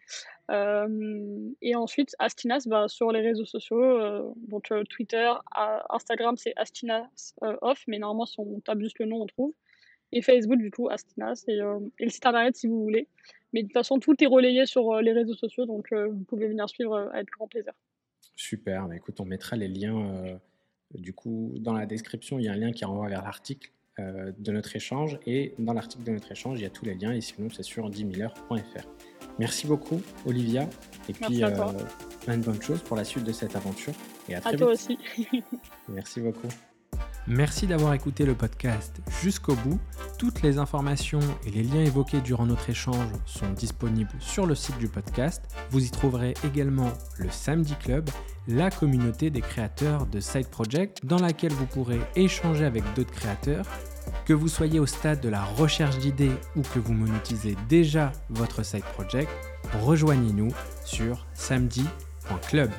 [0.50, 5.32] Euh, et ensuite, Astinas, bah, sur les réseaux sociaux, euh, donc euh, Twitter,
[5.88, 9.52] Instagram, c'est Astinas off, mais normalement, si on tape juste le nom, on trouve.
[10.10, 13.08] Et Facebook, du coup, Astinas, et, et, le site internet si vous voulez.
[13.52, 16.68] Mais de toute façon, tout est relayé sur les réseaux sociaux, donc vous pouvez venir
[16.68, 17.72] suivre avec grand plaisir.
[18.36, 20.38] Super, bah, écoute, on mettra les liens.
[20.94, 24.52] du coup, dans la description, il y a un lien qui renvoie vers l'article de
[24.52, 25.18] notre échange.
[25.26, 27.12] Et dans l'article de notre échange, il y a tous les liens.
[27.12, 28.06] Et sinon, c'est sur 10
[29.38, 30.68] Merci beaucoup, Olivia.
[31.08, 31.50] Et puis, euh,
[32.24, 33.94] plein de bonnes choses pour la suite de cette aventure.
[34.28, 34.98] Et à très toi aussi.
[35.88, 36.48] Merci beaucoup.
[37.28, 39.78] Merci d'avoir écouté le podcast jusqu'au bout.
[40.18, 44.76] Toutes les informations et les liens évoqués durant notre échange sont disponibles sur le site
[44.78, 45.42] du podcast.
[45.70, 48.10] Vous y trouverez également le Samedi Club,
[48.48, 53.66] la communauté des créateurs de Side Project dans laquelle vous pourrez échanger avec d'autres créateurs.
[54.24, 58.64] Que vous soyez au stade de la recherche d'idées ou que vous monétisez déjà votre
[58.64, 59.30] Side Project,
[59.80, 60.52] rejoignez-nous
[60.84, 62.70] sur samedi.club.